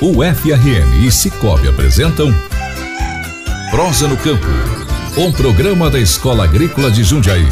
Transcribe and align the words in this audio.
O 0.00 0.22
FRN 0.22 1.04
e 1.04 1.10
Cicobi 1.10 1.66
apresentam 1.66 2.28
Prosa 3.68 4.06
no 4.06 4.16
Campo, 4.16 4.46
um 5.16 5.32
programa 5.32 5.90
da 5.90 5.98
Escola 5.98 6.44
Agrícola 6.44 6.88
de 6.88 7.02
Jundiaí. 7.02 7.42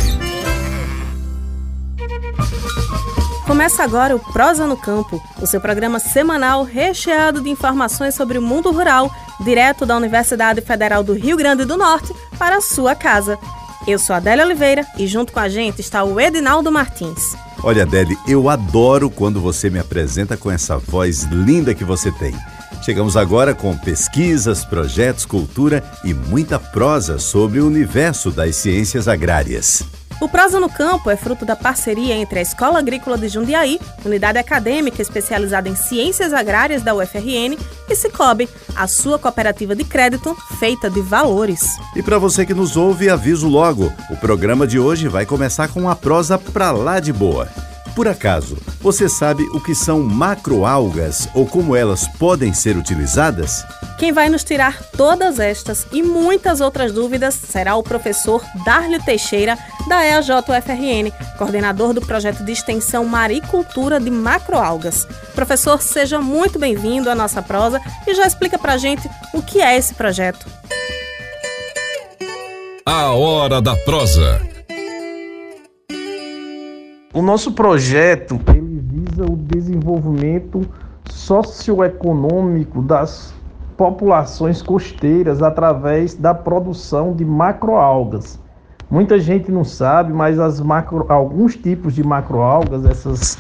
Começa 3.45 3.83
agora 3.83 4.15
o 4.15 4.21
Prosa 4.21 4.65
no 4.65 4.77
Campo, 4.77 5.21
o 5.43 5.47
seu 5.47 5.61
programa 5.61 5.99
semanal 5.99 6.63
recheado 6.63 7.41
de 7.41 7.51
informações 7.51 8.15
sobre 8.15 8.39
o 8.39 8.43
mundo 8.43 8.71
rural, 8.71 9.11
direto 9.41 9.85
da 9.85 9.97
Universidade 9.97 10.61
Federal 10.61 11.03
do 11.03 11.15
Rio 11.15 11.37
Grande 11.37 11.65
do 11.65 11.77
Norte 11.77 12.15
para 12.39 12.59
a 12.59 12.63
sua 12.63 12.95
casa. 12.95 13.37
Eu 13.89 13.99
sou 13.99 14.15
Adélia 14.15 14.45
Oliveira 14.45 14.87
e 14.97 15.09
junto 15.09 15.33
com 15.33 15.41
a 15.41 15.49
gente 15.49 15.81
está 15.81 16.05
o 16.05 16.21
Edinaldo 16.21 16.71
Martins. 16.71 17.37
Olha, 17.67 17.83
Adele, 17.83 18.17
eu 18.29 18.49
adoro 18.49 19.11
quando 19.11 19.41
você 19.41 19.69
me 19.69 19.81
apresenta 19.81 20.37
com 20.37 20.49
essa 20.49 20.79
voz 20.79 21.25
linda 21.25 21.75
que 21.75 21.83
você 21.83 22.13
tem. 22.13 22.33
Chegamos 22.81 23.17
agora 23.17 23.57
com 23.57 23.77
pesquisas, 23.77 24.65
projetos, 24.65 25.27
cultura 25.27 25.83
e 26.05 26.15
muita 26.15 26.61
prosa 26.61 27.19
sobre 27.19 27.59
o 27.59 27.67
universo 27.67 28.31
das 28.31 28.55
ciências 28.55 29.09
agrárias. 29.09 29.83
O 30.19 30.29
Prosa 30.29 30.59
no 30.59 30.71
Campo 30.71 31.11
é 31.11 31.17
fruto 31.17 31.45
da 31.45 31.55
parceria 31.55 32.15
entre 32.15 32.39
a 32.39 32.43
Escola 32.43 32.79
Agrícola 32.79 33.19
de 33.19 33.29
Jundiaí, 33.29 33.79
unidade 34.03 34.39
acadêmica 34.39 35.03
especializada 35.03 35.69
em 35.69 35.77
ciências 35.77 36.33
agrárias 36.33 36.83
da 36.83 36.95
UFRN, 36.95 37.59
e 37.89 37.95
Cicobi, 37.95 38.49
a 38.75 38.87
sua 38.87 39.19
cooperativa 39.19 39.77
de 39.77 39.85
crédito 39.85 40.35
feita 40.59 40.89
de 40.89 41.03
valores. 41.03 41.77
E 41.95 42.03
para 42.03 42.19
você 42.19 42.47
que 42.47 42.55
nos 42.55 42.79
ouve, 42.79 43.11
aviso 43.11 43.47
logo: 43.47 43.93
o 44.09 44.17
programa 44.17 44.67
de 44.67 44.79
hoje 44.79 45.07
vai 45.07 45.27
começar 45.27 45.69
com 45.69 45.81
uma 45.81 45.95
prosa 45.95 46.39
pra 46.39 46.71
lá 46.71 46.99
de 46.99 47.13
boa. 47.13 47.47
Por 47.95 48.09
acaso, 48.09 48.59
você 48.81 49.09
sabe 49.09 49.43
o 49.55 49.61
que 49.61 49.75
são 49.75 50.03
macroalgas 50.03 51.29
ou 51.35 51.47
como 51.47 51.75
elas 51.75 52.07
podem 52.07 52.53
ser 52.53 52.77
utilizadas? 52.77 53.65
Quem 53.99 54.13
vai 54.13 54.29
nos 54.29 54.45
tirar 54.45 54.83
todas 54.97 55.39
estas 55.39 55.87
e 55.91 56.03
muitas 56.03 56.61
outras 56.61 56.93
dúvidas 56.93 57.35
será 57.35 57.75
o 57.77 57.83
professor 57.83 58.45
Darlio 58.67 59.03
Teixeira, 59.03 59.57
da 59.87 60.05
EAJ-UFRN, 60.05 61.13
coordenador 61.39 61.93
do 61.93 62.01
projeto 62.01 62.45
de 62.45 62.53
extensão 62.53 63.05
Maricultura 63.05 64.01
de 64.01 64.11
Macroalgas. 64.11 65.07
Professor, 65.35 65.81
seja 65.81 66.21
muito 66.21 66.59
bem-vindo 66.59 67.09
à 67.09 67.15
nossa 67.15 67.41
prosa 67.41 67.81
e 68.07 68.15
já 68.15 68.27
explica 68.27 68.59
pra 68.59 68.77
gente 68.77 69.09
o 69.33 69.41
que 69.43 69.61
é 69.61 69.77
esse 69.77 69.95
projeto. 69.95 70.47
A 72.85 73.13
Hora 73.13 73.61
da 73.61 73.77
Prosa. 73.77 74.41
O 77.13 77.23
nosso 77.23 77.53
projeto 77.53 78.41
ele 78.49 78.81
visa 78.81 79.25
o 79.25 79.37
desenvolvimento 79.37 80.69
socioeconômico 81.11 82.83
das 82.83 83.35
populações 83.77 84.63
costeiras 84.63 85.43
através 85.43 86.15
da 86.15 86.35
produção 86.35 87.15
de 87.15 87.25
macroalgas. 87.25 88.39
Muita 88.91 89.19
gente 89.19 89.51
não 89.51 89.65
sabe, 89.65 90.13
mas 90.13 90.39
as 90.39 90.61
macro, 90.61 91.07
alguns 91.09 91.57
tipos 91.57 91.95
de 91.95 92.05
macroalgas, 92.05 92.85
essas 92.85 93.37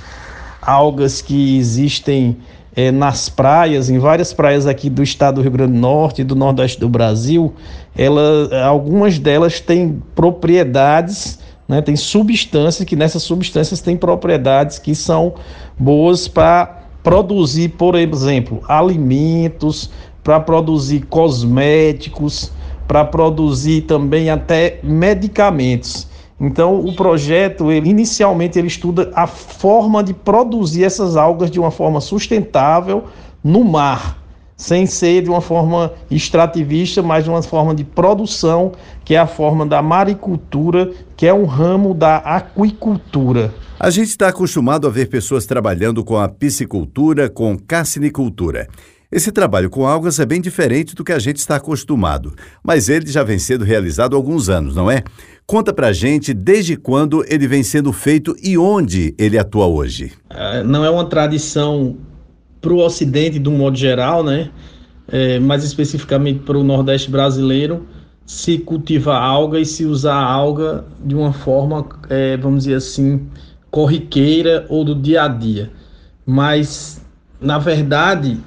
algas 0.61 1.23
que 1.23 1.57
existem 1.59 2.39
é, 2.75 2.91
nas 2.91 3.29
praias, 3.29 3.89
em 3.89 3.99
várias 3.99 4.33
praias 4.33 4.67
aqui 4.67 4.91
do 4.91 5.03
estado 5.03 5.37
do 5.37 5.43
Rio 5.43 5.53
Grande 5.53 5.73
do 5.73 5.79
Norte 5.79 6.23
e 6.23 6.25
do 6.25 6.35
Nordeste 6.35 6.81
do 6.81 6.89
Brasil, 6.89 7.55
ela, 7.97 8.65
algumas 8.65 9.19
delas 9.19 9.61
têm 9.61 10.03
propriedades 10.15 11.39
né? 11.69 11.83
Tem 11.83 11.97
substâncias 11.97 12.87
que 12.87 12.97
nessas 12.97 13.23
substâncias 13.23 13.81
têm 13.81 13.97
propriedades 13.97 14.79
que 14.79 14.95
são 14.95 15.35
boas 15.79 16.29
para 16.29 16.83
produzir, 17.03 17.71
por 17.71 17.95
exemplo, 17.95 18.63
alimentos, 18.69 19.91
para 20.23 20.41
produzir 20.41 21.07
cosméticos, 21.07 22.53
para 22.87 23.05
produzir 23.05 23.83
também 23.83 24.31
até 24.31 24.78
medicamentos. 24.83 26.09
Então, 26.41 26.81
o 26.81 26.94
projeto, 26.94 27.72
ele 27.72 27.88
inicialmente 27.88 28.59
ele 28.59 28.69
estuda 28.69 29.11
a 29.15 29.27
forma 29.27 30.05
de 30.05 30.12
produzir 30.12 30.84
essas 30.84 31.16
algas 31.16 31.50
de 31.50 31.59
uma 31.59 31.71
forma 31.71 32.00
sustentável 32.00 33.05
no 33.43 33.65
mar 33.65 34.27
sem 34.56 34.87
ser 34.87 35.22
de 35.22 35.28
uma 35.28 35.41
forma 35.41 35.93
extrativista, 36.11 37.03
mas 37.03 37.25
de 37.25 37.31
uma 37.31 37.43
forma 37.43 37.75
de 37.75 37.84
produção, 37.84 38.72
que 39.05 39.15
é 39.15 39.19
a 39.19 39.27
forma 39.27 39.66
da 39.66 39.82
maricultura, 39.82 40.91
que 41.16 41.27
é 41.27 41.34
um 41.34 41.44
ramo 41.44 41.93
da 41.93 42.16
aquicultura. 42.16 43.53
A 43.78 43.91
gente 43.91 44.09
está 44.09 44.28
acostumado 44.28 44.87
a 44.87 44.91
ver 44.91 45.11
pessoas 45.11 45.44
trabalhando 45.44 46.03
com 46.03 46.16
a 46.16 46.28
piscicultura, 46.28 47.28
com 47.28 47.59
carcinicultura. 47.59 48.66
Esse 49.16 49.32
trabalho 49.32 49.71
com 49.71 49.87
algas 49.87 50.21
é 50.21 50.27
bem 50.27 50.43
diferente 50.43 50.94
do 50.94 51.03
que 51.03 51.10
a 51.10 51.19
gente 51.19 51.38
está 51.38 51.56
acostumado, 51.56 52.34
mas 52.62 52.91
ele 52.91 53.10
já 53.10 53.25
vem 53.25 53.38
sendo 53.38 53.65
realizado 53.65 54.12
há 54.12 54.16
alguns 54.19 54.50
anos, 54.50 54.77
não 54.77 54.91
é? 54.91 55.03
Conta 55.47 55.72
pra 55.72 55.91
gente 55.91 56.34
desde 56.34 56.77
quando 56.77 57.25
ele 57.26 57.49
vem 57.49 57.62
sendo 57.62 57.94
feito 57.94 58.37
e 58.43 58.59
onde 58.59 59.15
ele 59.16 59.38
atua 59.38 59.65
hoje. 59.69 60.12
Ah, 60.28 60.62
não 60.62 60.84
é 60.84 60.91
uma 60.91 61.06
tradição 61.06 61.97
para 62.60 62.75
o 62.75 62.84
Ocidente, 62.84 63.38
de 63.38 63.49
um 63.49 63.56
modo 63.56 63.78
geral, 63.78 64.22
né? 64.22 64.50
É, 65.09 65.38
mais 65.38 65.65
especificamente 65.65 66.41
para 66.41 66.59
o 66.59 66.62
Nordeste 66.62 67.10
brasileiro, 67.10 67.87
se 68.26 68.59
cultiva 68.59 69.16
alga 69.16 69.59
e 69.59 69.65
se 69.65 69.87
usar 69.87 70.16
a 70.16 70.31
alga 70.31 70.84
de 71.03 71.15
uma 71.15 71.32
forma, 71.32 71.88
é, 72.10 72.37
vamos 72.37 72.65
dizer 72.65 72.75
assim, 72.75 73.26
corriqueira 73.71 74.66
ou 74.69 74.84
do 74.84 74.94
dia 74.94 75.22
a 75.22 75.28
dia. 75.28 75.71
Mas, 76.26 77.00
na 77.41 77.56
verdade, 77.56 78.38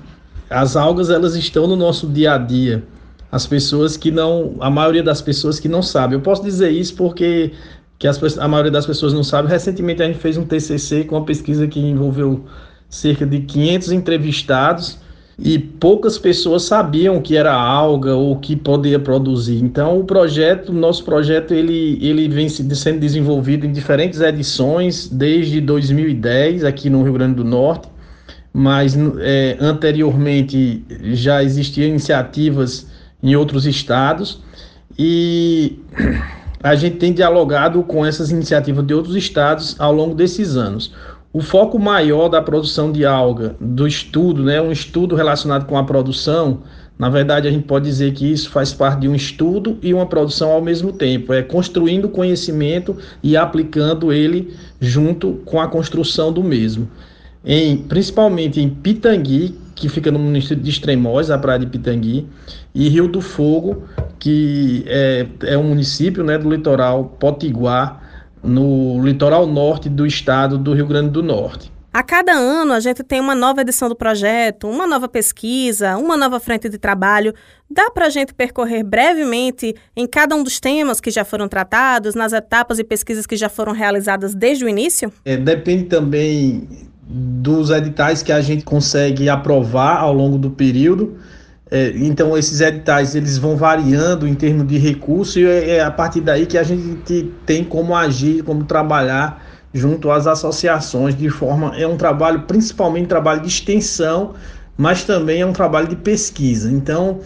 as 0.49 0.75
algas 0.75 1.09
elas 1.09 1.35
estão 1.35 1.67
no 1.67 1.75
nosso 1.75 2.07
dia 2.07 2.33
a 2.33 2.37
dia. 2.37 2.83
As 3.31 3.45
pessoas 3.45 3.95
que 3.95 4.09
não, 4.09 4.55
a 4.59 4.69
maioria 4.69 5.03
das 5.03 5.21
pessoas 5.21 5.59
que 5.59 5.69
não 5.69 5.83
sabe. 5.83 6.15
Eu 6.15 6.21
posso 6.21 6.43
dizer 6.43 6.71
isso 6.71 6.95
porque 6.95 7.51
que 7.99 8.07
as, 8.07 8.37
a 8.37 8.47
maioria 8.47 8.71
das 8.71 8.85
pessoas 8.85 9.13
não 9.13 9.23
sabe. 9.23 9.49
Recentemente 9.49 10.01
a 10.01 10.07
gente 10.07 10.17
fez 10.17 10.37
um 10.37 10.45
TCC 10.45 11.03
com 11.03 11.15
uma 11.15 11.25
pesquisa 11.25 11.67
que 11.67 11.79
envolveu 11.79 12.45
cerca 12.89 13.25
de 13.25 13.41
500 13.41 13.91
entrevistados 13.91 14.97
e 15.41 15.57
poucas 15.57 16.17
pessoas 16.17 16.63
sabiam 16.63 17.21
que 17.21 17.37
era 17.37 17.53
alga 17.53 18.15
ou 18.15 18.35
que 18.37 18.55
poderia 18.55 18.99
produzir. 18.99 19.63
Então, 19.63 19.99
o 19.99 20.03
projeto, 20.03 20.73
nosso 20.73 21.03
projeto, 21.05 21.53
ele, 21.53 21.97
ele 22.01 22.27
vem 22.27 22.49
sendo 22.49 22.99
desenvolvido 22.99 23.65
em 23.65 23.71
diferentes 23.71 24.19
edições 24.19 25.07
desde 25.07 25.61
2010 25.61 26.63
aqui 26.65 26.89
no 26.89 27.03
Rio 27.03 27.13
Grande 27.13 27.35
do 27.35 27.45
Norte, 27.45 27.87
mas 28.53 28.97
é, 29.19 29.57
anteriormente 29.59 30.83
já 31.13 31.43
existiam 31.43 31.87
iniciativas 31.87 32.87
em 33.21 33.35
outros 33.35 33.65
estados 33.65 34.41
e 34.97 35.79
a 36.61 36.75
gente 36.75 36.97
tem 36.97 37.13
dialogado 37.13 37.81
com 37.83 38.05
essas 38.05 38.31
iniciativas 38.31 38.85
de 38.85 38.93
outros 38.93 39.15
estados 39.15 39.75
ao 39.79 39.93
longo 39.93 40.13
desses 40.13 40.57
anos. 40.57 40.93
O 41.31 41.41
foco 41.41 41.77
maior 41.77 42.27
da 42.27 42.41
produção 42.41 42.91
de 42.91 43.05
alga, 43.05 43.55
do 43.61 43.87
estudo, 43.87 44.43
né, 44.43 44.59
um 44.59 44.71
estudo 44.71 45.15
relacionado 45.15 45.67
com 45.67 45.77
a 45.77 45.83
produção, 45.83 46.61
na 46.97 47.07
verdade 47.07 47.47
a 47.47 47.51
gente 47.51 47.65
pode 47.65 47.85
dizer 47.85 48.13
que 48.13 48.29
isso 48.29 48.49
faz 48.49 48.73
parte 48.73 49.01
de 49.01 49.07
um 49.07 49.13
estudo 49.13 49.77
e 49.81 49.93
uma 49.93 50.07
produção 50.07 50.49
ao 50.51 50.61
mesmo 50.61 50.91
tempo, 50.91 51.31
é 51.31 51.43
construindo 51.43 52.09
conhecimento 52.09 52.97
e 53.21 53.37
aplicando 53.37 54.11
ele 54.11 54.53
junto 54.81 55.33
com 55.45 55.61
a 55.61 55.67
construção 55.67 56.33
do 56.33 56.43
mesmo. 56.43 56.89
Em, 57.43 57.77
principalmente 57.77 58.59
em 58.59 58.69
Pitangui, 58.69 59.55
que 59.75 59.87
fica 59.87 60.11
no 60.11 60.19
município 60.19 60.57
de 60.57 60.69
Extremoz, 60.69 61.31
a 61.31 61.37
praia 61.37 61.59
de 61.59 61.65
Pitangui, 61.65 62.27
e 62.75 62.89
Rio 62.89 63.07
do 63.07 63.21
Fogo, 63.21 63.83
que 64.19 64.83
é, 64.87 65.25
é 65.43 65.57
um 65.57 65.63
município 65.63 66.23
né, 66.23 66.37
do 66.37 66.49
litoral 66.49 67.05
potiguar, 67.19 68.27
no 68.43 69.01
litoral 69.03 69.45
norte 69.45 69.89
do 69.89 70.05
estado 70.05 70.57
do 70.57 70.73
Rio 70.73 70.87
Grande 70.87 71.09
do 71.09 71.23
Norte. 71.23 71.71
A 71.91 72.03
cada 72.03 72.33
ano 72.33 72.71
a 72.71 72.79
gente 72.79 73.03
tem 73.03 73.19
uma 73.19 73.33
nova 73.33 73.61
edição 73.61 73.89
do 73.89 73.95
projeto, 73.95 74.67
uma 74.69 74.85
nova 74.85 75.07
pesquisa, 75.07 75.97
uma 75.97 76.15
nova 76.15 76.39
frente 76.39 76.69
de 76.69 76.77
trabalho. 76.77 77.33
Dá 77.69 77.89
para 77.89 78.05
a 78.05 78.09
gente 78.09 78.31
percorrer 78.31 78.83
brevemente 78.83 79.75
em 79.95 80.05
cada 80.05 80.35
um 80.35 80.43
dos 80.43 80.59
temas 80.59 81.01
que 81.01 81.09
já 81.09 81.25
foram 81.25 81.47
tratados, 81.47 82.13
nas 82.13 82.31
etapas 82.31 82.77
e 82.77 82.83
pesquisas 82.83 83.25
que 83.25 83.35
já 83.35 83.49
foram 83.49 83.73
realizadas 83.73 84.35
desde 84.35 84.65
o 84.65 84.69
início? 84.69 85.11
É, 85.25 85.35
depende 85.35 85.85
também 85.85 86.67
dos 87.11 87.71
editais 87.71 88.21
que 88.21 88.31
a 88.31 88.39
gente 88.39 88.63
consegue 88.63 89.27
aprovar 89.27 89.97
ao 89.97 90.13
longo 90.13 90.37
do 90.37 90.51
período. 90.51 91.17
É, 91.71 91.91
então 91.95 92.37
esses 92.37 92.61
editais 92.61 93.15
eles 93.15 93.37
vão 93.37 93.57
variando 93.57 94.27
em 94.27 94.35
termos 94.35 94.67
de 94.67 94.77
recurso 94.77 95.39
e 95.39 95.45
é, 95.45 95.77
é 95.77 95.83
a 95.83 95.91
partir 95.91 96.21
daí 96.21 96.45
que 96.45 96.57
a 96.57 96.63
gente 96.63 97.31
tem 97.45 97.63
como 97.63 97.95
agir, 97.95 98.43
como 98.43 98.63
trabalhar 98.63 99.43
junto 99.71 100.09
às 100.09 100.25
associações 100.25 101.15
de 101.15 101.29
forma 101.29 101.75
é 101.77 101.87
um 101.87 101.95
trabalho 101.95 102.41
principalmente 102.41 103.07
trabalho 103.07 103.41
de 103.41 103.47
extensão, 103.47 104.33
mas 104.75 105.03
também 105.03 105.41
é 105.41 105.45
um 105.45 105.53
trabalho 105.53 105.87
de 105.87 105.95
pesquisa. 105.95 106.71
Então 106.71 107.19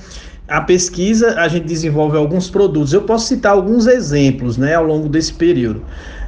a 0.47 0.59
pesquisa 0.61 1.39
a 1.39 1.47
gente 1.47 1.65
desenvolve 1.65 2.17
alguns 2.17 2.49
produtos. 2.49 2.91
Eu 2.91 3.03
posso 3.03 3.27
citar 3.27 3.53
alguns 3.53 3.87
exemplos, 3.87 4.57
né, 4.57 4.75
ao 4.75 4.83
longo 4.83 5.07
desse 5.07 5.33
período. 5.33 5.83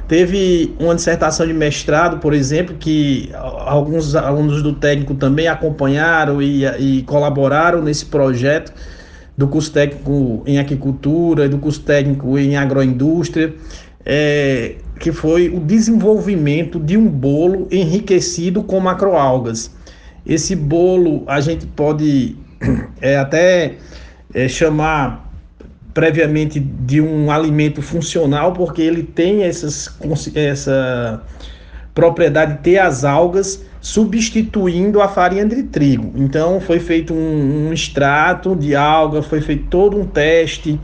Teve 0.08 0.72
uma 0.78 0.94
dissertação 0.94 1.46
de 1.46 1.52
mestrado, 1.52 2.18
por 2.18 2.32
exemplo, 2.32 2.76
que 2.78 3.28
alguns 3.34 4.14
alunos 4.14 4.62
do 4.62 4.72
técnico 4.72 5.14
também 5.14 5.48
acompanharam 5.48 6.40
e, 6.40 6.64
e 6.64 7.02
colaboraram 7.02 7.82
nesse 7.82 8.06
projeto 8.06 8.72
do 9.36 9.48
curso 9.48 9.72
técnico 9.72 10.42
em 10.46 10.58
aquicultura, 10.58 11.48
do 11.48 11.58
curso 11.58 11.80
técnico 11.80 12.38
em 12.38 12.56
agroindústria, 12.56 13.52
é, 14.04 14.76
que 15.00 15.10
foi 15.10 15.48
o 15.48 15.58
desenvolvimento 15.58 16.78
de 16.78 16.96
um 16.96 17.08
bolo 17.08 17.66
enriquecido 17.70 18.62
com 18.62 18.78
macroalgas. 18.78 19.74
Esse 20.24 20.54
bolo 20.54 21.24
a 21.26 21.40
gente 21.40 21.66
pode 21.66 22.36
é, 23.00 23.18
até 23.18 23.74
é, 24.32 24.46
chamar 24.46 25.25
previamente 25.96 26.60
de 26.60 27.00
um 27.00 27.30
alimento 27.30 27.80
funcional, 27.80 28.52
porque 28.52 28.82
ele 28.82 29.02
tem 29.02 29.44
essas, 29.44 29.96
essa 30.34 31.22
propriedade 31.94 32.52
de 32.52 32.58
ter 32.58 32.78
as 32.78 33.02
algas 33.02 33.64
substituindo 33.80 35.00
a 35.00 35.08
farinha 35.08 35.46
de 35.46 35.62
trigo. 35.62 36.12
Então 36.14 36.60
foi 36.60 36.80
feito 36.80 37.14
um, 37.14 37.68
um 37.68 37.72
extrato 37.72 38.54
de 38.54 38.76
alga, 38.76 39.22
foi 39.22 39.40
feito 39.40 39.68
todo 39.70 39.98
um 39.98 40.04
teste, 40.04 40.78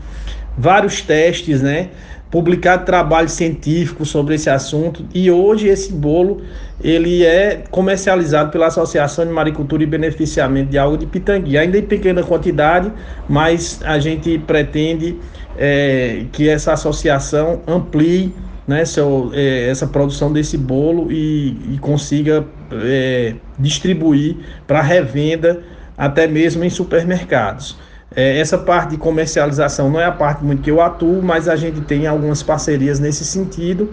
vários 0.57 0.99
testes, 1.01 1.61
né? 1.61 1.89
publicado 2.31 2.83
trabalho 2.83 3.29
científico 3.29 4.07
sobre 4.07 4.33
esse 4.33 4.49
assunto 4.49 5.05
e 5.13 5.29
hoje 5.29 5.67
esse 5.67 5.93
bolo 5.93 6.41
ele 6.83 7.23
é 7.25 7.63
comercializado 7.71 8.51
pela 8.51 8.67
Associação 8.67 9.25
de 9.25 9.31
Maricultura 9.31 9.81
e 9.81 9.85
Beneficiamento 9.85 10.69
de 10.69 10.77
Algo 10.77 10.97
de 10.97 11.05
Pitangui, 11.05 11.57
ainda 11.57 11.77
em 11.77 11.81
pequena 11.81 12.21
quantidade, 12.21 12.91
mas 13.29 13.79
a 13.85 13.97
gente 13.99 14.37
pretende 14.39 15.17
é, 15.57 16.25
que 16.31 16.49
essa 16.49 16.73
associação 16.73 17.61
amplie 17.65 18.33
né, 18.67 18.83
seu, 18.83 19.31
é, 19.33 19.69
essa 19.69 19.87
produção 19.87 20.31
desse 20.31 20.57
bolo 20.57 21.09
e, 21.09 21.57
e 21.73 21.77
consiga 21.79 22.45
é, 22.71 23.35
distribuir 23.57 24.37
para 24.67 24.81
revenda 24.81 25.61
até 25.97 26.27
mesmo 26.27 26.65
em 26.65 26.69
supermercados. 26.69 27.77
É, 28.15 28.39
essa 28.39 28.57
parte 28.57 28.91
de 28.91 28.97
comercialização 28.97 29.89
não 29.89 29.99
é 29.99 30.05
a 30.05 30.11
parte 30.11 30.43
muito 30.43 30.61
que 30.61 30.69
eu 30.69 30.81
atuo, 30.81 31.21
mas 31.21 31.47
a 31.47 31.55
gente 31.55 31.81
tem 31.81 32.07
algumas 32.07 32.43
parcerias 32.43 32.99
nesse 32.99 33.23
sentido 33.25 33.89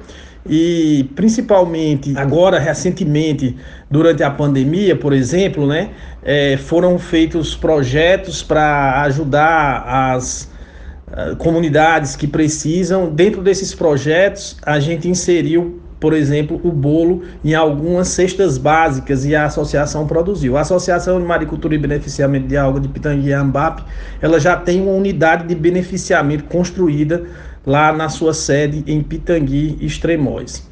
e 0.49 1.09
principalmente 1.15 2.17
agora 2.17 2.59
recentemente 2.59 3.57
durante 3.91 4.23
a 4.23 4.31
pandemia, 4.31 4.97
por 4.97 5.13
exemplo, 5.13 5.67
né, 5.67 5.91
é, 6.23 6.57
foram 6.57 6.99
feitos 6.99 7.55
projetos 7.55 8.43
para 8.43 9.03
ajudar 9.03 9.85
as 9.87 10.51
uh, 11.09 11.37
comunidades 11.37 12.17
que 12.17 12.27
precisam. 12.27 13.13
Dentro 13.13 13.43
desses 13.43 13.75
projetos, 13.75 14.57
a 14.65 14.81
gente 14.81 15.09
inseriu 15.09 15.81
por 16.01 16.15
exemplo, 16.15 16.59
o 16.65 16.73
bolo 16.73 17.23
em 17.45 17.55
algumas 17.55 18.09
cestas 18.09 18.57
básicas 18.57 19.27
e 19.27 19.37
a 19.37 19.45
associação 19.45 20.07
produziu. 20.07 20.57
A 20.57 20.63
Associação 20.63 21.21
de 21.21 21.27
Maricultura 21.27 21.75
e 21.75 21.79
Beneficiamento 21.79 22.49
de 22.49 22.57
Alga 22.57 22.81
de 22.81 22.89
Pitangui 22.89 23.29
e 23.29 23.33
Ambap, 23.35 23.85
ela 24.23 24.41
já 24.41 24.57
tem 24.57 24.81
uma 24.81 24.93
unidade 24.93 25.47
de 25.47 25.55
beneficiamento 25.55 26.45
construída 26.45 27.25
lá 27.67 27.93
na 27.93 28.09
sua 28.09 28.33
sede 28.33 28.85
em 28.87 29.03
Pitangui, 29.03 29.77
Extremóis. 29.81 30.69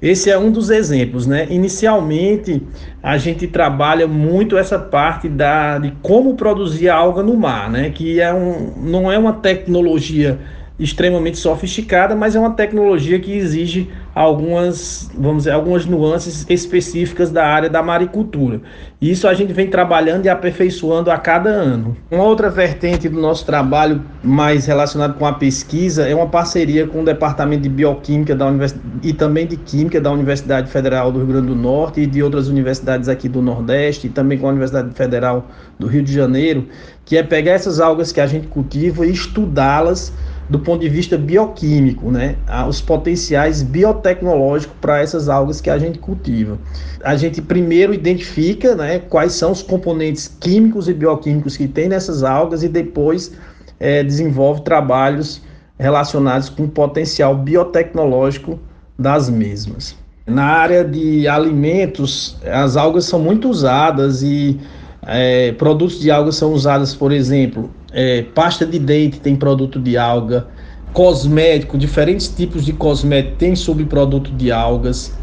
Esse 0.00 0.30
é 0.30 0.38
um 0.38 0.50
dos 0.50 0.68
exemplos, 0.68 1.26
né? 1.26 1.46
Inicialmente, 1.48 2.62
a 3.02 3.16
gente 3.16 3.46
trabalha 3.46 4.06
muito 4.06 4.58
essa 4.58 4.78
parte 4.78 5.26
da, 5.26 5.78
de 5.78 5.90
como 6.02 6.34
produzir 6.34 6.90
alga 6.90 7.22
no 7.22 7.34
mar, 7.34 7.70
né? 7.70 7.88
Que 7.88 8.20
é 8.20 8.32
um, 8.32 8.74
não 8.76 9.10
é 9.10 9.18
uma 9.18 9.32
tecnologia 9.32 10.38
extremamente 10.78 11.38
sofisticada, 11.38 12.14
mas 12.14 12.36
é 12.36 12.40
uma 12.40 12.50
tecnologia 12.50 13.18
que 13.18 13.32
exige 13.32 13.90
algumas, 14.14 15.10
vamos 15.14 15.38
dizer, 15.44 15.52
algumas 15.52 15.86
nuances 15.86 16.46
específicas 16.48 17.30
da 17.30 17.46
área 17.46 17.68
da 17.68 17.82
maricultura. 17.82 18.60
Isso 19.00 19.28
a 19.28 19.34
gente 19.34 19.52
vem 19.52 19.68
trabalhando 19.68 20.26
e 20.26 20.28
aperfeiçoando 20.28 21.10
a 21.10 21.18
cada 21.18 21.50
ano. 21.50 21.96
Uma 22.10 22.24
outra 22.24 22.50
vertente 22.50 23.08
do 23.08 23.20
nosso 23.20 23.44
trabalho 23.44 24.02
mais 24.22 24.66
relacionado 24.66 25.18
com 25.18 25.26
a 25.26 25.32
pesquisa 25.32 26.06
é 26.06 26.14
uma 26.14 26.26
parceria 26.26 26.86
com 26.86 27.00
o 27.00 27.04
Departamento 27.04 27.62
de 27.62 27.68
Bioquímica 27.68 28.34
da 28.34 28.46
Universidade 28.46 28.86
e 29.02 29.12
também 29.12 29.46
de 29.46 29.56
Química 29.56 30.00
da 30.00 30.10
Universidade 30.10 30.70
Federal 30.70 31.10
do 31.10 31.18
Rio 31.18 31.28
Grande 31.28 31.48
do 31.48 31.54
Norte 31.54 32.00
e 32.00 32.06
de 32.06 32.22
outras 32.22 32.48
universidades 32.48 33.08
aqui 33.08 33.28
do 33.28 33.40
Nordeste 33.40 34.06
e 34.06 34.10
também 34.10 34.38
com 34.38 34.46
a 34.46 34.50
Universidade 34.50 34.94
Federal 34.94 35.46
do 35.78 35.86
Rio 35.86 36.02
de 36.02 36.12
Janeiro, 36.12 36.66
que 37.04 37.16
é 37.16 37.22
pegar 37.22 37.52
essas 37.52 37.80
algas 37.80 38.12
que 38.12 38.20
a 38.20 38.26
gente 38.26 38.46
cultiva 38.46 39.06
e 39.06 39.10
estudá-las 39.10 40.12
do 40.48 40.58
ponto 40.58 40.80
de 40.80 40.88
vista 40.88 41.18
bioquímico, 41.18 42.10
né? 42.10 42.36
Os 42.68 42.80
potenciais 42.80 43.62
biotecnológicos 43.62 44.76
para 44.80 45.00
essas 45.00 45.28
algas 45.28 45.60
que 45.60 45.68
a 45.68 45.78
gente 45.78 45.98
cultiva. 45.98 46.58
A 47.02 47.16
gente 47.16 47.42
primeiro 47.42 47.92
identifica 47.92 48.74
né, 48.74 48.98
quais 48.98 49.32
são 49.32 49.52
os 49.52 49.62
componentes 49.62 50.28
químicos 50.40 50.88
e 50.88 50.94
bioquímicos 50.94 51.56
que 51.56 51.66
tem 51.66 51.88
nessas 51.88 52.22
algas 52.22 52.62
e 52.62 52.68
depois 52.68 53.32
é, 53.80 54.02
desenvolve 54.04 54.62
trabalhos 54.62 55.42
relacionados 55.78 56.48
com 56.48 56.64
o 56.64 56.68
potencial 56.68 57.36
biotecnológico 57.36 58.58
das 58.98 59.28
mesmas. 59.28 59.96
Na 60.26 60.44
área 60.44 60.84
de 60.84 61.28
alimentos, 61.28 62.36
as 62.44 62.76
algas 62.76 63.04
são 63.04 63.20
muito 63.20 63.48
usadas 63.48 64.22
e 64.22 64.58
é, 65.06 65.52
produtos 65.52 66.00
de 66.00 66.10
algas 66.10 66.36
são 66.36 66.52
usados, 66.52 66.94
por 66.94 67.12
exemplo, 67.12 67.70
é, 67.96 68.20
pasta 68.34 68.66
de 68.66 68.78
dente 68.78 69.18
tem 69.18 69.34
produto 69.34 69.80
de 69.80 69.96
alga, 69.96 70.46
cosmético, 70.92 71.78
diferentes 71.78 72.28
tipos 72.28 72.62
de 72.62 72.74
cosmético 72.74 73.36
tem 73.36 73.56
subproduto 73.56 74.30
de 74.32 74.52
algas. 74.52 75.16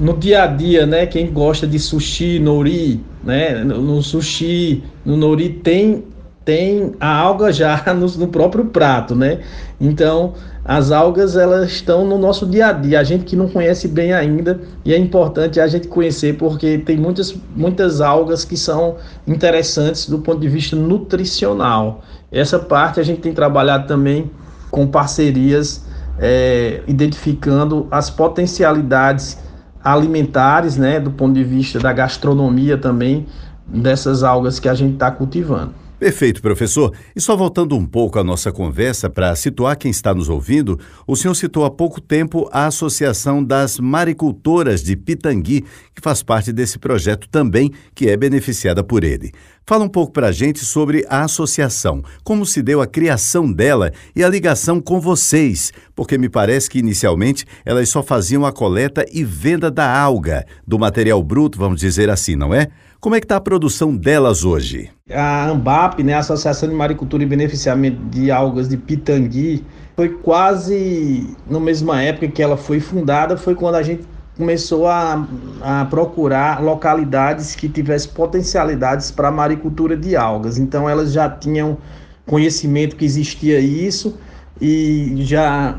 No 0.00 0.16
dia 0.16 0.42
a 0.42 0.46
dia, 0.48 0.84
né, 0.84 1.06
quem 1.06 1.30
gosta 1.30 1.64
de 1.64 1.78
sushi, 1.78 2.40
nori, 2.40 3.00
né, 3.22 3.62
no, 3.62 4.02
sushi, 4.02 4.82
no 5.04 5.16
nori 5.16 5.48
tem 5.50 6.04
tem 6.44 6.94
a 6.98 7.14
alga 7.14 7.52
já 7.52 7.84
no, 7.94 8.06
no, 8.06 8.28
próprio 8.28 8.64
prato, 8.64 9.14
né? 9.14 9.40
Então, 9.78 10.32
as 10.68 10.92
algas 10.92 11.34
elas 11.34 11.70
estão 11.70 12.04
no 12.04 12.18
nosso 12.18 12.44
dia 12.44 12.66
a 12.66 12.72
dia, 12.72 13.00
a 13.00 13.02
gente 13.02 13.24
que 13.24 13.34
não 13.34 13.48
conhece 13.48 13.88
bem 13.88 14.12
ainda, 14.12 14.60
e 14.84 14.92
é 14.92 14.98
importante 14.98 15.58
a 15.58 15.66
gente 15.66 15.88
conhecer 15.88 16.36
porque 16.36 16.76
tem 16.76 16.94
muitas, 16.94 17.34
muitas 17.56 18.02
algas 18.02 18.44
que 18.44 18.54
são 18.54 18.96
interessantes 19.26 20.06
do 20.06 20.18
ponto 20.18 20.38
de 20.38 20.48
vista 20.48 20.76
nutricional. 20.76 22.02
Essa 22.30 22.58
parte 22.58 23.00
a 23.00 23.02
gente 23.02 23.22
tem 23.22 23.32
trabalhado 23.32 23.86
também 23.86 24.30
com 24.70 24.86
parcerias, 24.86 25.86
é, 26.18 26.82
identificando 26.86 27.88
as 27.90 28.10
potencialidades 28.10 29.38
alimentares, 29.82 30.76
né, 30.76 31.00
do 31.00 31.10
ponto 31.10 31.32
de 31.32 31.44
vista 31.44 31.78
da 31.78 31.94
gastronomia 31.94 32.76
também, 32.76 33.26
dessas 33.66 34.22
algas 34.22 34.60
que 34.60 34.68
a 34.68 34.74
gente 34.74 34.92
está 34.94 35.10
cultivando. 35.10 35.72
Perfeito, 35.98 36.40
professor. 36.40 36.94
E 37.14 37.20
só 37.20 37.36
voltando 37.36 37.76
um 37.76 37.84
pouco 37.84 38.20
à 38.20 38.24
nossa 38.24 38.52
conversa 38.52 39.10
para 39.10 39.34
situar 39.34 39.76
quem 39.76 39.90
está 39.90 40.14
nos 40.14 40.28
ouvindo, 40.28 40.78
o 41.04 41.16
senhor 41.16 41.34
citou 41.34 41.64
há 41.64 41.70
pouco 41.70 42.00
tempo 42.00 42.48
a 42.52 42.66
Associação 42.66 43.42
das 43.42 43.80
Maricultoras 43.80 44.80
de 44.80 44.94
Pitangui, 44.94 45.64
que 45.92 46.00
faz 46.00 46.22
parte 46.22 46.52
desse 46.52 46.78
projeto 46.78 47.28
também, 47.28 47.72
que 47.96 48.08
é 48.08 48.16
beneficiada 48.16 48.84
por 48.84 49.02
ele. 49.02 49.32
Fala 49.66 49.84
um 49.84 49.88
pouco 49.88 50.12
para 50.12 50.28
a 50.28 50.32
gente 50.32 50.64
sobre 50.64 51.04
a 51.10 51.24
associação, 51.24 52.02
como 52.22 52.46
se 52.46 52.62
deu 52.62 52.80
a 52.80 52.86
criação 52.86 53.52
dela 53.52 53.92
e 54.14 54.22
a 54.22 54.28
ligação 54.28 54.80
com 54.80 55.00
vocês, 55.00 55.72
porque 55.96 56.16
me 56.16 56.28
parece 56.28 56.70
que 56.70 56.78
inicialmente 56.78 57.44
elas 57.66 57.88
só 57.88 58.04
faziam 58.04 58.46
a 58.46 58.52
coleta 58.52 59.04
e 59.12 59.24
venda 59.24 59.68
da 59.68 60.00
alga, 60.00 60.46
do 60.64 60.78
material 60.78 61.20
bruto, 61.24 61.58
vamos 61.58 61.80
dizer 61.80 62.08
assim, 62.08 62.36
não 62.36 62.54
é? 62.54 62.68
Como 63.00 63.14
é 63.14 63.20
que 63.20 63.26
está 63.26 63.36
a 63.36 63.40
produção 63.40 63.96
delas 63.96 64.44
hoje? 64.44 64.90
A 65.08 65.44
AMBAP, 65.50 66.02
né, 66.02 66.14
a 66.14 66.18
Associação 66.18 66.68
de 66.68 66.74
Maricultura 66.74 67.22
e 67.22 67.26
Beneficiamento 67.26 68.02
de 68.10 68.28
Algas 68.28 68.68
de 68.68 68.76
Pitangui, 68.76 69.64
foi 69.94 70.08
quase 70.08 71.36
na 71.48 71.60
mesma 71.60 72.02
época 72.02 72.26
que 72.26 72.42
ela 72.42 72.56
foi 72.56 72.80
fundada, 72.80 73.36
foi 73.36 73.54
quando 73.54 73.76
a 73.76 73.84
gente 73.84 74.02
começou 74.36 74.88
a, 74.88 75.24
a 75.60 75.84
procurar 75.84 76.60
localidades 76.60 77.54
que 77.54 77.68
tivessem 77.68 78.10
potencialidades 78.10 79.12
para 79.12 79.28
a 79.28 79.32
maricultura 79.32 79.96
de 79.96 80.16
algas. 80.16 80.58
Então 80.58 80.88
elas 80.88 81.12
já 81.12 81.30
tinham 81.30 81.78
conhecimento 82.26 82.96
que 82.96 83.04
existia 83.04 83.60
isso 83.60 84.18
e 84.60 85.14
já 85.18 85.78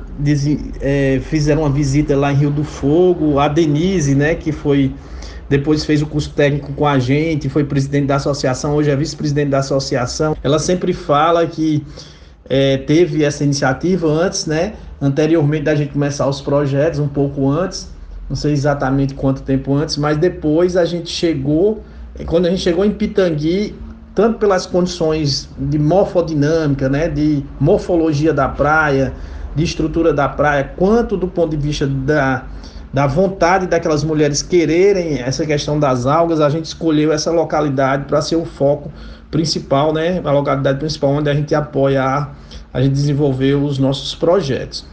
é, 0.80 1.20
fizeram 1.24 1.64
uma 1.64 1.70
visita 1.70 2.16
lá 2.16 2.32
em 2.32 2.36
Rio 2.36 2.52
do 2.52 2.64
Fogo. 2.64 3.40
A 3.40 3.50
Denise, 3.50 4.16
né, 4.16 4.36
que 4.36 4.54
foi 4.54 4.94
depois 5.50 5.84
fez 5.84 6.02
o 6.02 6.06
curso 6.06 6.30
técnico 6.30 6.72
com 6.74 6.86
a 6.86 7.00
gente, 7.00 7.50
foi 7.50 7.64
presidente 7.64 8.06
da 8.06 8.16
associação, 8.18 8.76
hoje 8.76 8.92
é 8.92 8.96
vice-presidente 8.96 9.50
da 9.50 9.58
associação. 9.60 10.38
Ela 10.44 10.60
sempre 10.60 10.94
fala 10.94 11.48
que 11.48 11.84
é, 12.48 12.78
teve 12.78 13.24
essa 13.24 13.44
iniciativa 13.44 14.08
antes, 14.08 14.46
né? 14.46 14.74
Anteriormente 15.02 15.64
da 15.64 15.76
gente 15.76 15.92
começar 15.92 16.28
os 16.28 16.40
projetos, 16.40 17.00
um 17.00 17.08
pouco 17.08 17.50
antes, 17.50 17.90
não 18.30 18.36
sei 18.36 18.54
exatamente 18.54 19.16
quanto 19.16 19.42
tempo 19.42 19.74
antes, 19.74 19.98
mas 19.98 20.18
depois 20.18 20.78
a 20.78 20.86
gente 20.86 21.10
chegou, 21.10 21.84
quando 22.28 22.46
a 22.46 22.50
gente 22.52 22.62
chegou 22.62 22.86
em 22.86 22.92
Pitangui, 22.92 23.76
tanto 24.14 24.38
pelas 24.38 24.68
condições 24.68 25.50
de 25.58 25.80
morfodinâmica, 25.80 26.88
né, 26.90 27.08
de 27.08 27.44
morfologia 27.60 28.34
da 28.34 28.48
praia, 28.48 29.14
de 29.56 29.64
estrutura 29.64 30.14
da 30.14 30.30
praia, 30.30 30.74
quanto 30.78 31.18
do 31.18 31.28
ponto 31.28 31.56
de 31.56 31.58
vista 31.58 31.88
da, 31.88 32.46
da 32.94 33.06
vontade 33.06 33.68
daquelas 33.68 34.04
mulheres 34.04 34.42
quererem 34.42 35.20
essa 35.20 35.46
questão 35.46 35.80
das 35.80 36.06
algas, 36.06 36.42
a 36.42 36.50
gente 36.50 36.66
escolheu 36.66 37.12
essa 37.12 37.32
localidade 37.32 38.06
para 38.06 38.22
ser 38.22 38.36
o 38.36 38.46
foco 38.46 38.92
principal, 39.30 39.94
né? 39.94 40.22
A 40.24 40.32
localidade 40.32 40.80
principal 40.80 41.12
onde 41.12 41.30
a 41.30 41.34
gente 41.34 41.54
apoia 41.54 42.28
a, 42.74 42.82
gente 42.82 42.94
desenvolver 42.94 43.56
os 43.56 43.78
nossos 43.78 44.16
projetos. 44.16 44.86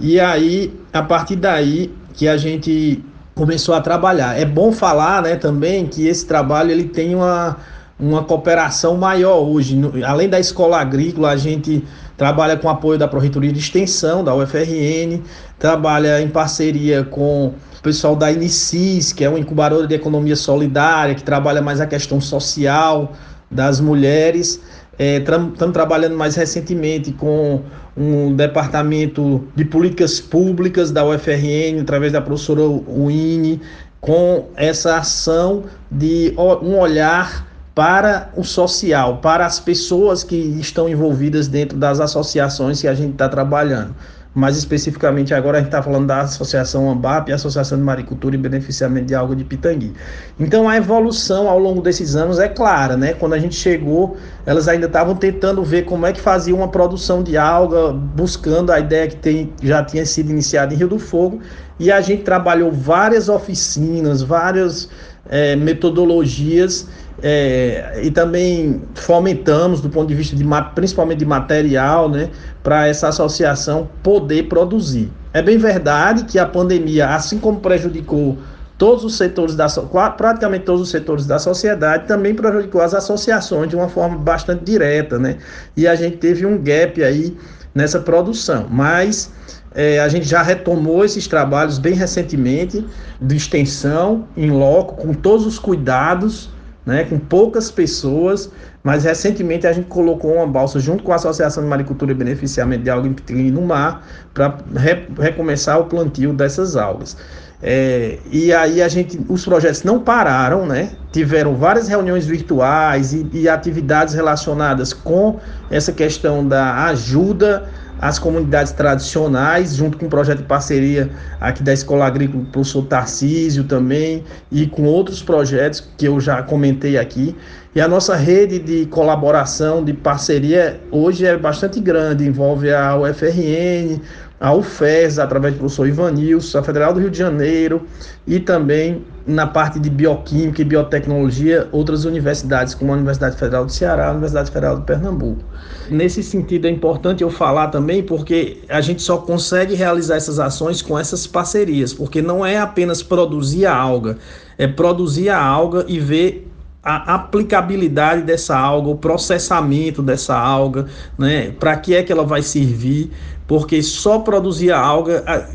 E 0.00 0.18
aí, 0.18 0.74
a 0.92 1.02
partir 1.02 1.36
daí 1.36 1.94
que 2.14 2.26
a 2.26 2.36
gente 2.36 3.04
começou 3.34 3.74
a 3.74 3.80
trabalhar. 3.80 4.38
É 4.38 4.44
bom 4.44 4.72
falar, 4.72 5.22
né, 5.22 5.36
também 5.36 5.86
que 5.86 6.06
esse 6.06 6.26
trabalho 6.26 6.70
ele 6.70 6.84
tem 6.84 7.14
uma 7.14 7.56
uma 8.02 8.24
cooperação 8.24 8.96
maior 8.96 9.38
hoje. 9.38 9.78
Além 10.04 10.28
da 10.28 10.40
escola 10.40 10.80
agrícola, 10.80 11.30
a 11.30 11.36
gente 11.36 11.84
trabalha 12.22 12.56
com 12.56 12.68
apoio 12.68 12.96
da 12.96 13.08
Proreitoria 13.08 13.52
de 13.52 13.58
Extensão, 13.58 14.22
da 14.22 14.32
UFRN, 14.32 15.24
trabalha 15.58 16.22
em 16.22 16.28
parceria 16.28 17.02
com 17.02 17.46
o 17.46 17.82
pessoal 17.82 18.14
da 18.14 18.30
Inicis, 18.30 19.12
que 19.12 19.24
é 19.24 19.28
uma 19.28 19.40
incubadora 19.40 19.88
de 19.88 19.94
economia 19.96 20.36
solidária, 20.36 21.16
que 21.16 21.24
trabalha 21.24 21.60
mais 21.60 21.80
a 21.80 21.86
questão 21.86 22.20
social 22.20 23.10
das 23.50 23.80
mulheres. 23.80 24.60
Estamos 24.96 25.60
é, 25.60 25.72
trabalhando 25.72 26.16
mais 26.16 26.36
recentemente 26.36 27.10
com 27.10 27.62
um 27.96 28.32
departamento 28.36 29.44
de 29.56 29.64
políticas 29.64 30.20
públicas 30.20 30.92
da 30.92 31.04
UFRN, 31.04 31.80
através 31.80 32.12
da 32.12 32.20
professora 32.20 32.62
Wine, 32.62 33.60
com 34.00 34.46
essa 34.54 34.98
ação 34.98 35.64
de 35.90 36.32
um 36.38 36.78
olhar 36.78 37.51
para 37.74 38.30
o 38.36 38.44
social, 38.44 39.18
para 39.18 39.46
as 39.46 39.58
pessoas 39.58 40.22
que 40.22 40.36
estão 40.36 40.88
envolvidas 40.88 41.48
dentro 41.48 41.78
das 41.78 42.00
associações 42.00 42.80
que 42.80 42.88
a 42.88 42.94
gente 42.94 43.12
está 43.12 43.28
trabalhando. 43.28 43.94
Mais 44.34 44.56
especificamente 44.56 45.34
agora 45.34 45.58
a 45.58 45.60
gente 45.60 45.68
está 45.68 45.82
falando 45.82 46.06
da 46.06 46.22
Associação 46.22 46.90
AMBAP 46.90 47.30
Associação 47.32 47.76
de 47.76 47.84
Maricultura 47.84 48.34
e 48.34 48.38
Beneficiamento 48.38 49.06
de 49.06 49.14
Algo 49.14 49.36
de 49.36 49.44
Pitangui. 49.44 49.92
Então 50.40 50.66
a 50.66 50.76
evolução 50.78 51.48
ao 51.48 51.58
longo 51.58 51.82
desses 51.82 52.16
anos 52.16 52.38
é 52.38 52.48
clara, 52.48 52.96
né? 52.96 53.12
Quando 53.12 53.34
a 53.34 53.38
gente 53.38 53.54
chegou, 53.54 54.16
elas 54.46 54.68
ainda 54.68 54.86
estavam 54.86 55.14
tentando 55.14 55.62
ver 55.62 55.82
como 55.84 56.06
é 56.06 56.14
que 56.14 56.20
fazia 56.20 56.54
uma 56.54 56.68
produção 56.68 57.22
de 57.22 57.36
alga, 57.36 57.92
buscando 57.92 58.72
a 58.72 58.80
ideia 58.80 59.06
que 59.06 59.16
tem, 59.16 59.52
já 59.62 59.84
tinha 59.84 60.06
sido 60.06 60.30
iniciada 60.30 60.72
em 60.72 60.78
Rio 60.78 60.88
do 60.88 60.98
Fogo, 60.98 61.40
e 61.78 61.92
a 61.92 62.00
gente 62.00 62.22
trabalhou 62.22 62.72
várias 62.72 63.28
oficinas, 63.28 64.22
várias 64.22 64.88
é, 65.28 65.56
metodologias 65.56 66.88
é, 67.22 68.00
e 68.02 68.10
também 68.10 68.82
fomentamos 68.94 69.80
do 69.80 69.88
ponto 69.88 70.08
de 70.08 70.14
vista 70.14 70.36
de 70.36 70.44
principalmente 70.74 71.18
de 71.18 71.26
material, 71.26 72.08
né, 72.08 72.30
para 72.62 72.86
essa 72.86 73.08
associação 73.08 73.88
poder 74.02 74.44
produzir. 74.44 75.10
É 75.32 75.42
bem 75.42 75.58
verdade 75.58 76.24
que 76.24 76.38
a 76.38 76.46
pandemia, 76.46 77.08
assim 77.08 77.38
como 77.38 77.60
prejudicou 77.60 78.38
todos 78.76 79.04
os 79.04 79.16
setores 79.16 79.54
da 79.54 79.68
praticamente 80.16 80.64
todos 80.64 80.82
os 80.82 80.90
setores 80.90 81.26
da 81.26 81.38
sociedade, 81.38 82.06
também 82.06 82.34
prejudicou 82.34 82.80
as 82.80 82.94
associações 82.94 83.68
de 83.68 83.76
uma 83.76 83.88
forma 83.88 84.18
bastante 84.18 84.64
direta, 84.64 85.18
né? 85.18 85.38
E 85.76 85.86
a 85.86 85.94
gente 85.94 86.16
teve 86.16 86.44
um 86.44 86.58
gap 86.58 87.02
aí 87.02 87.36
nessa 87.74 88.00
produção, 88.00 88.66
mas 88.68 89.30
é, 89.74 90.00
a 90.00 90.08
gente 90.08 90.26
já 90.26 90.42
retomou 90.42 91.04
esses 91.04 91.26
trabalhos 91.26 91.78
bem 91.78 91.94
recentemente 91.94 92.84
de 93.20 93.36
extensão 93.36 94.26
em 94.36 94.50
loco, 94.50 94.96
com 94.96 95.14
todos 95.14 95.46
os 95.46 95.58
cuidados 95.58 96.50
né, 96.84 97.04
com 97.04 97.18
poucas 97.18 97.70
pessoas, 97.70 98.50
mas 98.82 99.04
recentemente 99.04 99.66
a 99.66 99.72
gente 99.72 99.86
colocou 99.86 100.34
uma 100.34 100.46
balsa 100.46 100.80
junto 100.80 101.02
com 101.02 101.12
a 101.12 101.16
Associação 101.16 101.62
de 101.62 101.68
Maricultura 101.68 102.10
e 102.12 102.14
Beneficiamento 102.14 102.82
de 102.82 102.90
Algas 102.90 103.12
no 103.52 103.62
mar 103.62 104.06
para 104.34 104.58
re 104.76 105.06
recomeçar 105.18 105.78
o 105.78 105.84
plantio 105.84 106.32
dessas 106.32 106.76
algas. 106.76 107.16
É, 107.64 108.18
e 108.32 108.52
aí 108.52 108.82
a 108.82 108.88
gente, 108.88 109.20
os 109.28 109.44
projetos 109.44 109.84
não 109.84 110.00
pararam, 110.00 110.66
né? 110.66 110.90
Tiveram 111.12 111.54
várias 111.54 111.86
reuniões 111.86 112.26
virtuais 112.26 113.12
e, 113.12 113.24
e 113.32 113.48
atividades 113.48 114.14
relacionadas 114.14 114.92
com 114.92 115.38
essa 115.70 115.92
questão 115.92 116.46
da 116.46 116.86
ajuda 116.86 117.68
as 118.02 118.18
comunidades 118.18 118.72
tradicionais, 118.72 119.76
junto 119.76 119.96
com 119.96 120.06
o 120.06 120.08
um 120.08 120.10
projeto 120.10 120.38
de 120.38 120.44
parceria 120.44 121.08
aqui 121.40 121.62
da 121.62 121.72
Escola 121.72 122.04
Agrícola, 122.04 122.42
o 122.42 122.46
professor 122.46 122.84
Tarcísio 122.86 123.62
também, 123.62 124.24
e 124.50 124.66
com 124.66 124.82
outros 124.82 125.22
projetos 125.22 125.88
que 125.96 126.06
eu 126.06 126.18
já 126.18 126.42
comentei 126.42 126.98
aqui. 126.98 127.36
E 127.76 127.80
a 127.80 127.86
nossa 127.86 128.16
rede 128.16 128.58
de 128.58 128.86
colaboração, 128.86 129.84
de 129.84 129.92
parceria, 129.92 130.80
hoje 130.90 131.24
é 131.24 131.36
bastante 131.38 131.80
grande, 131.80 132.26
envolve 132.26 132.74
a 132.74 132.96
UFRN, 132.96 134.00
a 134.42 134.52
UFES, 134.52 135.20
através 135.20 135.54
do 135.54 135.60
professor 135.60 135.86
Ivanilson, 135.86 136.58
a 136.58 136.62
Federal 136.64 136.92
do 136.92 136.98
Rio 136.98 137.10
de 137.10 137.16
Janeiro 137.16 137.86
e 138.26 138.40
também 138.40 139.04
na 139.24 139.46
parte 139.46 139.78
de 139.78 139.88
bioquímica 139.88 140.60
e 140.60 140.64
biotecnologia, 140.64 141.68
outras 141.70 142.04
universidades, 142.04 142.74
como 142.74 142.90
a 142.90 142.96
Universidade 142.96 143.36
Federal 143.36 143.64
do 143.64 143.70
Ceará, 143.70 144.08
a 144.08 144.10
Universidade 144.10 144.50
Federal 144.50 144.80
de 144.80 144.84
Pernambuco. 144.84 145.44
Nesse 145.88 146.24
sentido, 146.24 146.66
é 146.66 146.70
importante 146.70 147.22
eu 147.22 147.30
falar 147.30 147.68
também, 147.68 148.02
porque 148.02 148.58
a 148.68 148.80
gente 148.80 149.00
só 149.00 149.18
consegue 149.18 149.76
realizar 149.76 150.16
essas 150.16 150.40
ações 150.40 150.82
com 150.82 150.98
essas 150.98 151.24
parcerias, 151.24 151.94
porque 151.94 152.20
não 152.20 152.44
é 152.44 152.58
apenas 152.58 153.00
produzir 153.00 153.66
a 153.66 153.76
alga, 153.76 154.18
é 154.58 154.66
produzir 154.66 155.28
a 155.28 155.40
alga 155.40 155.84
e 155.86 156.00
ver 156.00 156.48
a 156.82 157.14
aplicabilidade 157.14 158.22
dessa 158.22 158.58
alga, 158.58 158.88
o 158.88 158.96
processamento 158.96 160.02
dessa 160.02 160.36
alga, 160.36 160.86
né? 161.16 161.52
Para 161.60 161.76
que 161.76 161.94
é 161.94 162.02
que 162.02 162.10
ela 162.10 162.24
vai 162.24 162.42
servir? 162.42 163.12
Porque 163.52 163.82
só 163.82 164.18
produzir 164.18 164.70
alga 164.70 165.46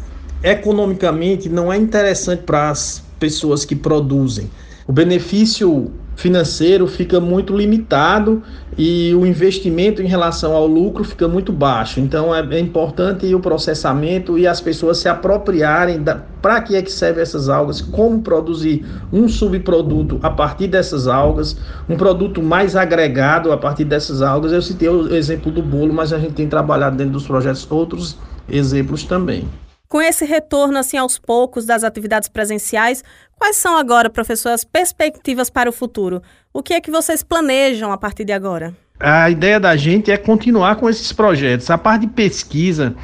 economicamente 0.43 1.49
não 1.49 1.73
é 1.73 1.77
interessante 1.77 2.43
para 2.43 2.69
as 2.69 3.01
pessoas 3.19 3.65
que 3.65 3.75
produzem. 3.75 4.51
O 4.85 4.93
benefício 4.93 5.91
financeiro 6.17 6.87
fica 6.87 7.19
muito 7.19 7.55
limitado 7.55 8.41
e 8.75 9.13
o 9.13 9.23
investimento 9.23 10.01
em 10.01 10.07
relação 10.07 10.55
ao 10.55 10.65
lucro 10.65 11.03
fica 11.03 11.27
muito 11.27 11.53
baixo. 11.53 11.99
Então 11.99 12.33
é, 12.33 12.39
é 12.55 12.59
importante 12.59 13.33
o 13.33 13.39
processamento 13.39 14.37
e 14.37 14.47
as 14.47 14.59
pessoas 14.59 14.97
se 14.97 15.07
apropriarem 15.07 16.03
para 16.41 16.59
que 16.61 16.75
é 16.75 16.81
que 16.81 16.91
servem 16.91 17.21
essas 17.21 17.49
algas, 17.49 17.81
como 17.81 18.21
produzir 18.21 18.83
um 19.13 19.29
subproduto 19.29 20.19
a 20.23 20.31
partir 20.31 20.67
dessas 20.67 21.07
algas, 21.07 21.55
um 21.87 21.95
produto 21.95 22.41
mais 22.41 22.75
agregado 22.75 23.51
a 23.51 23.57
partir 23.57 23.85
dessas 23.85 24.23
algas. 24.23 24.51
Eu 24.51 24.61
citei 24.61 24.89
o 24.89 25.13
exemplo 25.15 25.51
do 25.51 25.61
bolo, 25.61 25.93
mas 25.93 26.11
a 26.11 26.17
gente 26.17 26.33
tem 26.33 26.47
trabalhado 26.47 26.97
dentro 26.97 27.13
dos 27.13 27.27
projetos 27.27 27.67
outros 27.69 28.17
exemplos 28.49 29.03
também. 29.03 29.47
Com 29.87 30.01
esse 30.01 30.25
retorno 30.25 30.77
assim 30.77 30.97
aos 30.97 31.17
poucos 31.17 31.65
das 31.65 31.83
atividades 31.83 32.27
presenciais, 32.27 33.03
quais 33.37 33.55
são 33.55 33.77
agora, 33.77 34.09
professor, 34.09 34.49
as 34.49 34.65
perspectivas 34.65 35.49
para 35.49 35.69
o 35.69 35.73
futuro? 35.73 36.21
O 36.53 36.61
que 36.61 36.73
é 36.73 36.81
que 36.81 36.91
vocês 36.91 37.23
planejam 37.23 37.91
a 37.91 37.97
partir 37.97 38.25
de 38.25 38.33
agora? 38.33 38.75
A 38.99 39.29
ideia 39.29 39.59
da 39.59 39.77
gente 39.77 40.11
é 40.11 40.17
continuar 40.17 40.75
com 40.75 40.89
esses 40.89 41.13
projetos. 41.13 41.69
A 41.69 41.77
parte 41.77 42.01
de 42.01 42.13
pesquisa, 42.13 42.95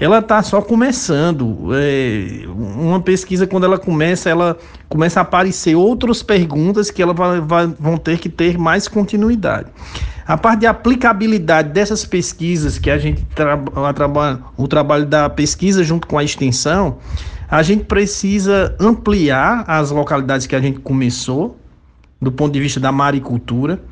ela 0.00 0.20
está 0.20 0.42
só 0.42 0.62
começando. 0.62 1.68
É, 1.74 2.46
uma 2.48 3.00
pesquisa, 3.00 3.46
quando 3.46 3.64
ela 3.64 3.78
começa, 3.78 4.30
ela 4.30 4.56
começa 4.88 5.20
a 5.20 5.22
aparecer 5.22 5.74
outras 5.74 6.22
perguntas 6.22 6.90
que 6.90 7.02
ela 7.02 7.12
vai, 7.12 7.40
vai, 7.42 7.66
vão 7.78 7.98
ter 7.98 8.18
que 8.18 8.30
ter 8.30 8.56
mais 8.56 8.88
continuidade. 8.88 9.68
A 10.26 10.38
parte 10.38 10.60
de 10.60 10.66
aplicabilidade 10.66 11.68
dessas 11.70 12.06
pesquisas 12.06 12.78
que 12.78 12.90
a 12.90 12.96
gente 12.96 13.26
trabalha, 13.94 14.38
o 14.56 14.66
trabalho 14.66 15.04
da 15.04 15.28
pesquisa 15.28 15.84
junto 15.84 16.06
com 16.06 16.16
a 16.16 16.24
extensão, 16.24 16.96
a 17.50 17.62
gente 17.62 17.84
precisa 17.84 18.74
ampliar 18.80 19.64
as 19.66 19.90
localidades 19.90 20.46
que 20.46 20.56
a 20.56 20.60
gente 20.60 20.78
começou, 20.78 21.58
do 22.22 22.32
ponto 22.32 22.52
de 22.52 22.60
vista 22.60 22.80
da 22.80 22.92
maricultura. 22.92 23.82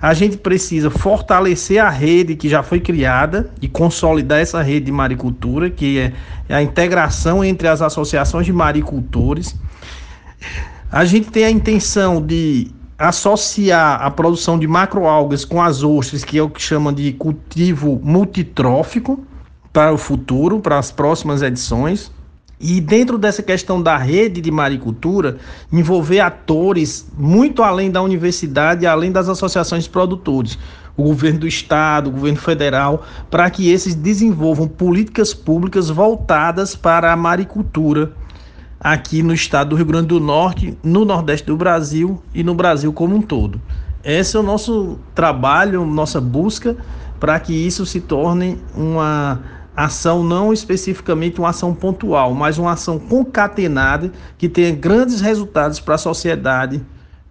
A 0.00 0.14
gente 0.14 0.36
precisa 0.36 0.90
fortalecer 0.90 1.82
a 1.82 1.90
rede 1.90 2.36
que 2.36 2.48
já 2.48 2.62
foi 2.62 2.78
criada 2.78 3.50
e 3.60 3.66
consolidar 3.66 4.38
essa 4.38 4.62
rede 4.62 4.86
de 4.86 4.92
maricultura, 4.92 5.68
que 5.68 5.98
é, 5.98 6.12
é 6.48 6.54
a 6.54 6.62
integração 6.62 7.44
entre 7.44 7.66
as 7.66 7.82
associações 7.82 8.46
de 8.46 8.52
maricultores. 8.52 9.56
A 10.90 11.04
gente 11.04 11.30
tem 11.30 11.44
a 11.44 11.50
intenção 11.50 12.24
de 12.24 12.70
associar 12.96 14.00
a 14.00 14.10
produção 14.10 14.56
de 14.56 14.68
macroalgas 14.68 15.44
com 15.44 15.60
as 15.60 15.82
ostras, 15.82 16.24
que 16.24 16.38
é 16.38 16.42
o 16.42 16.48
que 16.48 16.62
chama 16.62 16.92
de 16.92 17.12
cultivo 17.12 18.00
multitrófico 18.02 19.24
para 19.72 19.92
o 19.92 19.98
futuro, 19.98 20.60
para 20.60 20.78
as 20.78 20.92
próximas 20.92 21.42
edições. 21.42 22.12
E 22.60 22.80
dentro 22.80 23.16
dessa 23.16 23.42
questão 23.42 23.80
da 23.80 23.96
rede 23.96 24.40
de 24.40 24.50
maricultura, 24.50 25.38
envolver 25.72 26.20
atores 26.20 27.08
muito 27.16 27.62
além 27.62 27.90
da 27.90 28.02
universidade, 28.02 28.86
além 28.86 29.12
das 29.12 29.28
associações 29.28 29.84
de 29.84 29.90
produtores, 29.90 30.58
o 30.96 31.04
governo 31.04 31.40
do 31.40 31.46
estado, 31.46 32.08
o 32.08 32.12
governo 32.12 32.38
federal, 32.38 33.04
para 33.30 33.48
que 33.48 33.70
esses 33.70 33.94
desenvolvam 33.94 34.66
políticas 34.66 35.32
públicas 35.32 35.88
voltadas 35.88 36.74
para 36.74 37.12
a 37.12 37.16
maricultura 37.16 38.12
aqui 38.80 39.22
no 39.22 39.32
estado 39.32 39.70
do 39.70 39.76
Rio 39.76 39.86
Grande 39.86 40.08
do 40.08 40.18
Norte, 40.18 40.76
no 40.82 41.04
Nordeste 41.04 41.46
do 41.46 41.56
Brasil 41.56 42.20
e 42.34 42.42
no 42.42 42.54
Brasil 42.54 42.92
como 42.92 43.14
um 43.14 43.22
todo. 43.22 43.60
Esse 44.02 44.36
é 44.36 44.40
o 44.40 44.42
nosso 44.42 44.98
trabalho, 45.14 45.84
nossa 45.84 46.20
busca 46.20 46.76
para 47.18 47.38
que 47.40 47.52
isso 47.52 47.84
se 47.84 48.00
torne 48.00 48.58
uma 48.74 49.40
ação 49.84 50.24
não 50.24 50.52
especificamente 50.52 51.38
uma 51.38 51.50
ação 51.50 51.72
pontual, 51.72 52.34
mas 52.34 52.58
uma 52.58 52.72
ação 52.72 52.98
concatenada 52.98 54.10
que 54.36 54.48
tenha 54.48 54.74
grandes 54.74 55.20
resultados 55.20 55.78
para 55.78 55.94
a 55.94 55.98
sociedade 55.98 56.84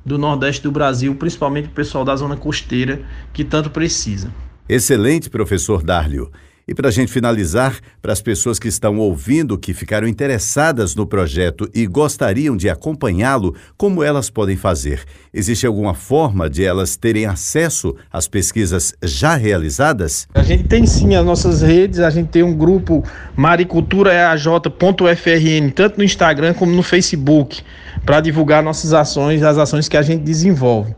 do 0.05 0.17
Nordeste 0.17 0.63
do 0.63 0.71
Brasil, 0.71 1.13
principalmente 1.15 1.67
o 1.67 1.71
pessoal 1.71 2.05
da 2.05 2.15
zona 2.15 2.37
costeira 2.37 3.01
que 3.33 3.43
tanto 3.43 3.69
precisa. 3.69 4.31
Excelente, 4.69 5.29
professor 5.29 5.83
Darlio. 5.83 6.31
E 6.69 6.75
para 6.75 6.89
a 6.89 6.91
gente 6.91 7.09
finalizar, 7.09 7.79
para 8.01 8.11
as 8.11 8.21
pessoas 8.21 8.59
que 8.59 8.67
estão 8.67 8.97
ouvindo, 8.97 9.57
que 9.57 9.73
ficaram 9.73 10.05
interessadas 10.05 10.95
no 10.95 11.07
projeto 11.07 11.69
e 11.73 11.87
gostariam 11.87 12.57
de 12.57 12.69
acompanhá-lo, 12.69 13.55
como 13.77 14.03
elas 14.03 14.29
podem 14.29 14.57
fazer? 14.57 15.01
Existe 15.33 15.65
alguma 15.65 15.93
forma 15.93 16.49
de 16.49 16.65
elas 16.65 16.97
terem 16.97 17.25
acesso 17.25 17.95
às 18.11 18.27
pesquisas 18.27 18.93
já 19.01 19.35
realizadas? 19.35 20.27
A 20.33 20.43
gente 20.43 20.65
tem 20.65 20.85
sim 20.85 21.15
as 21.15 21.25
nossas 21.25 21.61
redes, 21.61 22.01
a 22.01 22.09
gente 22.09 22.27
tem 22.27 22.43
um 22.43 22.53
grupo 22.53 23.01
mariculturaeaj.frn, 23.37 25.71
tanto 25.71 25.97
no 25.97 26.03
Instagram 26.03 26.53
como 26.53 26.73
no 26.73 26.83
Facebook, 26.83 27.61
para 28.05 28.19
divulgar 28.19 28.61
nossas 28.61 28.91
ações, 28.91 29.41
as 29.41 29.57
ações 29.57 29.87
que 29.87 29.95
a 29.95 30.01
gente 30.01 30.23
desenvolve. 30.23 30.93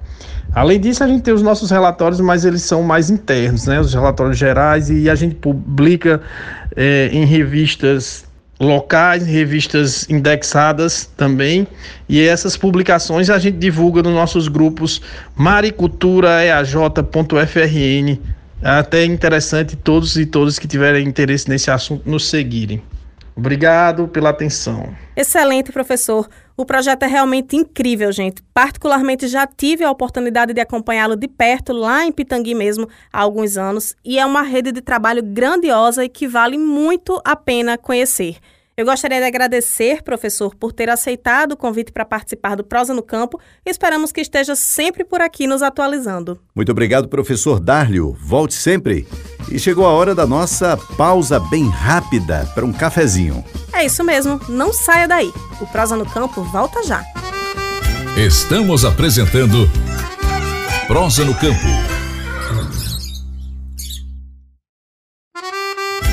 Além 0.53 0.79
disso, 0.79 1.03
a 1.03 1.07
gente 1.07 1.21
tem 1.21 1.33
os 1.33 1.41
nossos 1.41 1.69
relatórios, 1.69 2.19
mas 2.19 2.45
eles 2.45 2.63
são 2.63 2.83
mais 2.83 3.09
internos, 3.09 3.67
né? 3.67 3.79
Os 3.79 3.93
relatórios 3.93 4.37
gerais 4.37 4.89
e 4.89 5.09
a 5.09 5.15
gente 5.15 5.35
publica 5.35 6.21
é, 6.75 7.09
em 7.11 7.25
revistas 7.25 8.25
locais, 8.59 9.25
revistas 9.25 10.07
indexadas 10.09 11.09
também. 11.15 11.65
E 12.07 12.21
essas 12.21 12.57
publicações 12.57 13.29
a 13.29 13.39
gente 13.39 13.57
divulga 13.57 14.03
nos 14.03 14.13
nossos 14.13 14.47
grupos 14.47 15.01
mariculturaeaj.frn. 15.35 18.19
É 18.61 18.69
até 18.69 19.05
interessante 19.05 19.77
todos 19.77 20.17
e 20.17 20.25
todas 20.25 20.59
que 20.59 20.67
tiverem 20.67 21.07
interesse 21.07 21.47
nesse 21.47 21.71
assunto 21.71 22.09
nos 22.09 22.27
seguirem. 22.27 22.83
Obrigado 23.33 24.09
pela 24.09 24.31
atenção. 24.31 24.89
Excelente, 25.15 25.71
professor. 25.71 26.27
O 26.59 26.65
projeto 26.65 27.03
é 27.03 27.07
realmente 27.07 27.55
incrível, 27.55 28.11
gente. 28.11 28.43
Particularmente 28.53 29.29
já 29.29 29.47
tive 29.47 29.85
a 29.85 29.89
oportunidade 29.89 30.53
de 30.53 30.59
acompanhá-lo 30.59 31.15
de 31.15 31.25
perto, 31.25 31.71
lá 31.71 32.05
em 32.05 32.11
Pitangui 32.11 32.53
mesmo, 32.53 32.85
há 33.13 33.21
alguns 33.21 33.55
anos, 33.57 33.95
e 34.03 34.19
é 34.19 34.25
uma 34.25 34.41
rede 34.41 34.73
de 34.73 34.81
trabalho 34.81 35.23
grandiosa 35.23 36.03
e 36.03 36.09
que 36.09 36.27
vale 36.27 36.57
muito 36.57 37.21
a 37.23 37.33
pena 37.33 37.77
conhecer. 37.77 38.39
Eu 38.75 38.85
gostaria 38.85 39.19
de 39.21 39.25
agradecer, 39.25 40.03
professor, 40.03 40.53
por 40.53 40.73
ter 40.73 40.89
aceitado 40.89 41.53
o 41.53 41.57
convite 41.57 41.93
para 41.93 42.03
participar 42.03 42.57
do 42.57 42.63
Prosa 42.65 42.93
no 42.93 43.03
Campo 43.03 43.39
e 43.65 43.69
esperamos 43.69 44.11
que 44.11 44.19
esteja 44.19 44.53
sempre 44.53 45.05
por 45.05 45.21
aqui 45.21 45.47
nos 45.47 45.61
atualizando. 45.61 46.41
Muito 46.53 46.73
obrigado, 46.73 47.07
professor 47.07 47.57
Darlio. 47.61 48.17
Volte 48.19 48.53
sempre. 48.53 49.07
E 49.49 49.57
chegou 49.57 49.85
a 49.85 49.93
hora 49.93 50.13
da 50.13 50.27
nossa 50.27 50.75
pausa 50.97 51.39
bem 51.39 51.69
rápida 51.69 52.45
para 52.53 52.65
um 52.65 52.73
cafezinho. 52.73 53.45
É 53.79 53.85
isso 53.85 54.03
mesmo, 54.03 54.41
não 54.49 54.73
saia 54.73 55.07
daí. 55.07 55.33
O 55.61 55.65
Prosa 55.65 55.95
no 55.95 56.05
Campo 56.05 56.43
volta 56.43 56.83
já. 56.83 57.01
Estamos 58.17 58.83
apresentando 58.83 59.71
Prosa 60.85 61.23
no 61.23 61.33
Campo. 61.33 61.65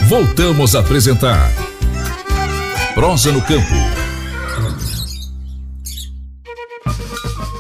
Voltamos 0.08 0.76
a 0.76 0.78
apresentar 0.78 1.50
Prosa 2.94 3.32
no 3.32 3.42
Campo. 3.42 3.75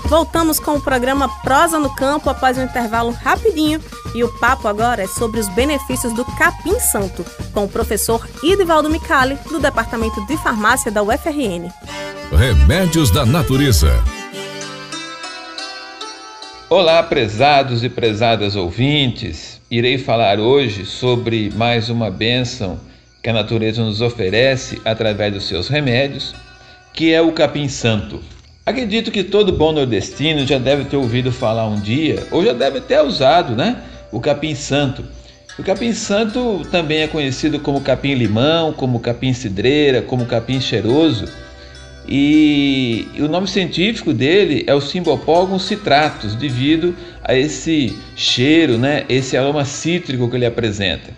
Voltamos 0.04 0.60
com 0.60 0.76
o 0.76 0.80
programa 0.80 1.28
Prosa 1.42 1.80
no 1.80 1.92
Campo 1.96 2.30
após 2.30 2.56
um 2.56 2.62
intervalo 2.62 3.10
rapidinho 3.10 3.82
e 4.16 4.24
o 4.24 4.28
papo 4.28 4.66
agora 4.66 5.02
é 5.02 5.06
sobre 5.06 5.38
os 5.38 5.48
benefícios 5.50 6.14
do 6.14 6.24
capim 6.24 6.80
santo, 6.80 7.22
com 7.52 7.64
o 7.64 7.68
professor 7.68 8.26
Idivaldo 8.42 8.88
Micali, 8.88 9.36
do 9.50 9.60
Departamento 9.60 10.24
de 10.26 10.38
Farmácia 10.38 10.90
da 10.90 11.02
UFRN. 11.02 11.70
Remédios 12.32 13.10
da 13.10 13.26
Natureza. 13.26 13.92
Olá, 16.70 17.02
prezados 17.02 17.84
e 17.84 17.90
prezadas 17.90 18.56
ouvintes. 18.56 19.60
Irei 19.70 19.98
falar 19.98 20.40
hoje 20.40 20.86
sobre 20.86 21.52
mais 21.54 21.90
uma 21.90 22.10
bênção 22.10 22.80
que 23.22 23.28
a 23.28 23.34
natureza 23.34 23.84
nos 23.84 24.00
oferece 24.00 24.80
através 24.82 25.34
dos 25.34 25.46
seus 25.46 25.68
remédios, 25.68 26.34
que 26.94 27.12
é 27.12 27.20
o 27.20 27.32
capim 27.32 27.68
santo. 27.68 28.22
Acredito 28.64 29.10
que 29.10 29.22
todo 29.22 29.52
bom 29.52 29.72
nordestino 29.72 30.46
já 30.46 30.58
deve 30.58 30.86
ter 30.86 30.96
ouvido 30.96 31.30
falar 31.30 31.68
um 31.68 31.78
dia, 31.78 32.26
ou 32.30 32.42
já 32.42 32.54
deve 32.54 32.80
ter 32.80 33.00
usado, 33.02 33.54
né? 33.54 33.82
O 34.12 34.20
capim 34.20 34.54
santo. 34.54 35.04
O 35.58 35.62
capim 35.62 35.92
santo 35.92 36.66
também 36.70 36.98
é 36.98 37.08
conhecido 37.08 37.58
como 37.58 37.80
capim 37.80 38.14
limão, 38.14 38.72
como 38.72 39.00
capim 39.00 39.32
cidreira, 39.32 40.02
como 40.02 40.26
capim 40.26 40.60
cheiroso. 40.60 41.26
E 42.08 43.08
o 43.18 43.26
nome 43.26 43.48
científico 43.48 44.12
dele 44.12 44.62
é 44.66 44.74
o 44.74 44.80
Cymbopogon 44.80 45.58
citratus, 45.58 46.36
devido 46.36 46.94
a 47.24 47.34
esse 47.34 47.96
cheiro, 48.14 48.78
né, 48.78 49.04
esse 49.08 49.36
aroma 49.36 49.64
cítrico 49.64 50.30
que 50.30 50.36
ele 50.36 50.46
apresenta. 50.46 51.10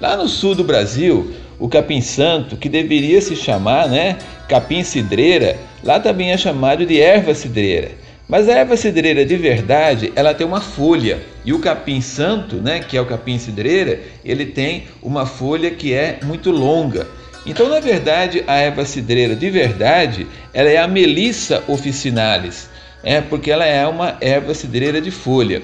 Lá 0.00 0.16
no 0.16 0.28
sul 0.28 0.54
do 0.54 0.64
Brasil, 0.64 1.32
o 1.58 1.68
capim 1.68 2.00
santo, 2.00 2.56
que 2.56 2.68
deveria 2.68 3.20
se 3.20 3.36
chamar 3.36 3.88
né, 3.88 4.18
capim 4.48 4.82
cidreira, 4.82 5.56
lá 5.84 6.00
também 6.00 6.32
é 6.32 6.36
chamado 6.36 6.84
de 6.84 7.00
erva 7.00 7.32
cidreira. 7.32 7.92
Mas 8.28 8.48
a 8.48 8.54
erva 8.54 8.76
cidreira 8.76 9.24
de 9.24 9.36
verdade, 9.36 10.12
ela 10.16 10.34
tem 10.34 10.46
uma 10.46 10.60
folha. 10.60 11.20
E 11.46 11.52
o 11.52 11.60
capim 11.60 12.00
santo, 12.00 12.56
né, 12.56 12.80
que 12.80 12.96
é 12.96 13.00
o 13.00 13.06
capim 13.06 13.38
cidreira, 13.38 14.00
ele 14.24 14.46
tem 14.46 14.88
uma 15.00 15.24
folha 15.24 15.70
que 15.70 15.94
é 15.94 16.18
muito 16.24 16.50
longa. 16.50 17.06
Então, 17.46 17.68
na 17.68 17.78
verdade, 17.78 18.42
a 18.48 18.56
erva 18.56 18.84
cidreira 18.84 19.36
de 19.36 19.48
verdade, 19.48 20.26
ela 20.52 20.68
é 20.68 20.78
a 20.78 20.88
Melissa 20.88 21.62
officinalis, 21.68 22.68
é 23.04 23.20
porque 23.20 23.52
ela 23.52 23.64
é 23.64 23.86
uma 23.86 24.16
erva 24.20 24.52
cidreira 24.52 25.00
de 25.00 25.12
folha. 25.12 25.62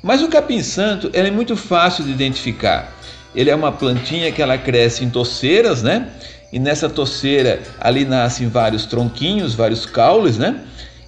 Mas 0.00 0.22
o 0.22 0.28
capim 0.28 0.62
santo, 0.62 1.10
é 1.12 1.28
muito 1.28 1.56
fácil 1.56 2.04
de 2.04 2.12
identificar. 2.12 2.94
Ele 3.34 3.50
é 3.50 3.54
uma 3.54 3.72
plantinha 3.72 4.30
que 4.30 4.40
ela 4.40 4.56
cresce 4.56 5.04
em 5.04 5.10
toceiras, 5.10 5.82
né? 5.82 6.06
E 6.52 6.60
nessa 6.60 6.88
toceira 6.88 7.60
ali 7.80 8.04
nascem 8.04 8.48
vários 8.48 8.86
tronquinhos, 8.86 9.54
vários 9.54 9.84
caules, 9.84 10.38
né? 10.38 10.60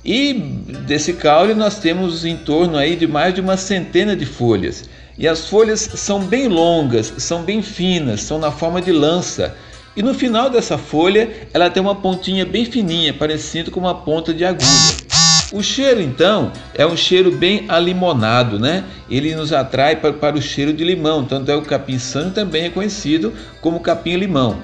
E 0.04 0.32
desse 0.32 1.12
caule 1.14 1.54
nós 1.54 1.78
temos 1.78 2.24
em 2.24 2.36
torno 2.36 2.76
aí 2.76 2.96
de 2.96 3.06
mais 3.06 3.34
de 3.34 3.40
uma 3.40 3.56
centena 3.56 4.16
de 4.16 4.24
folhas. 4.24 4.88
E 5.18 5.26
as 5.26 5.46
folhas 5.48 5.80
são 5.80 6.20
bem 6.20 6.46
longas, 6.46 7.12
são 7.18 7.42
bem 7.42 7.60
finas, 7.60 8.20
são 8.20 8.38
na 8.38 8.52
forma 8.52 8.80
de 8.80 8.92
lança. 8.92 9.54
E 9.96 10.02
no 10.02 10.14
final 10.14 10.48
dessa 10.48 10.78
folha, 10.78 11.28
ela 11.52 11.68
tem 11.68 11.82
uma 11.82 11.96
pontinha 11.96 12.46
bem 12.46 12.64
fininha, 12.64 13.12
parecendo 13.12 13.70
com 13.70 13.80
uma 13.80 13.94
ponta 13.94 14.32
de 14.32 14.44
agulha. 14.44 14.68
O 15.50 15.62
cheiro, 15.62 16.00
então, 16.00 16.52
é 16.74 16.86
um 16.86 16.96
cheiro 16.96 17.32
bem 17.32 17.64
alimonado, 17.68 18.60
né? 18.60 18.84
Ele 19.10 19.34
nos 19.34 19.52
atrai 19.52 19.96
para, 19.96 20.12
para 20.12 20.36
o 20.36 20.42
cheiro 20.42 20.72
de 20.72 20.84
limão, 20.84 21.24
tanto 21.24 21.50
é 21.50 21.56
o 21.56 21.62
capim 21.62 21.98
santo 21.98 22.34
também 22.34 22.66
é 22.66 22.70
conhecido 22.70 23.32
como 23.60 23.80
capim-limão. 23.80 24.58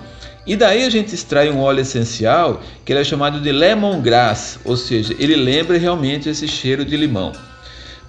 E 0.47 0.57
daí 0.57 0.85
a 0.85 0.91
gente 0.91 1.15
extrai 1.15 1.51
um 1.51 1.61
óleo 1.61 1.81
essencial 1.81 2.63
que 2.85 2.93
é 2.93 3.03
chamado 3.03 3.41
de 3.41 3.51
lemongrass, 3.51 4.59
ou 4.65 4.77
seja, 4.77 5.15
ele 5.19 5.37
lembra 5.37 5.79
realmente 5.79 6.29
esse 6.29 6.47
cheiro 6.47 6.85
de 6.85 6.97
limão. 6.97 7.33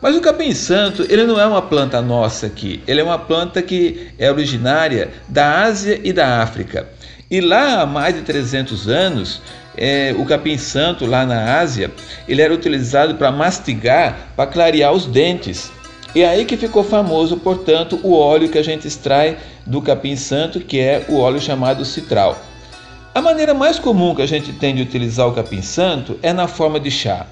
Mas 0.02 0.16
o 0.16 0.22
capim 0.22 0.54
santo, 0.54 1.06
ele 1.10 1.24
não 1.24 1.40
é 1.40 1.46
uma 1.48 1.62
planta 1.62 2.02
nossa 2.02 2.48
aqui, 2.48 2.84
ele 2.86 3.00
é 3.00 3.04
uma 3.04 3.18
planta 3.18 3.62
que 3.62 4.10
é 4.20 4.30
originária 4.30 5.12
da 5.28 5.64
Ásia 5.64 6.00
e 6.04 6.12
da 6.12 6.42
África. 6.42 6.88
E 7.32 7.40
lá 7.40 7.82
há 7.82 7.86
mais 7.86 8.14
de 8.14 8.22
300 8.22 8.88
anos, 8.90 9.42
é, 9.78 10.14
o 10.18 10.26
capim 10.26 10.58
santo 10.58 11.06
lá 11.06 11.26
na 11.26 11.60
Ásia, 11.60 11.92
ele 12.28 12.42
era 12.42 12.54
utilizado 12.54 13.16
para 13.16 13.32
mastigar, 13.32 14.34
para 14.36 14.50
clarear 14.50 14.92
os 14.94 15.06
dentes. 15.06 15.72
E 16.16 16.22
é 16.22 16.30
aí 16.30 16.46
que 16.46 16.56
ficou 16.56 16.82
famoso, 16.82 17.36
portanto, 17.36 18.00
o 18.02 18.14
óleo 18.14 18.48
que 18.48 18.58
a 18.58 18.64
gente 18.64 18.88
extrai 18.88 19.38
do 19.66 19.82
capim 19.82 20.16
santo, 20.16 20.62
que 20.62 20.80
é 20.80 21.06
o 21.10 21.20
óleo 21.20 21.42
chamado 21.42 21.84
citral. 21.84 22.40
A 23.14 23.22
maneira 23.22 23.54
mais 23.54 23.78
comum 23.78 24.16
que 24.16 24.22
a 24.22 24.26
gente 24.26 24.54
tem 24.54 24.74
de 24.74 24.82
utilizar 24.82 25.28
o 25.28 25.34
capim 25.34 25.62
santo 25.62 26.18
é 26.24 26.32
na 26.32 26.48
forma 26.48 26.80
de 26.80 26.90
chá 26.90 27.28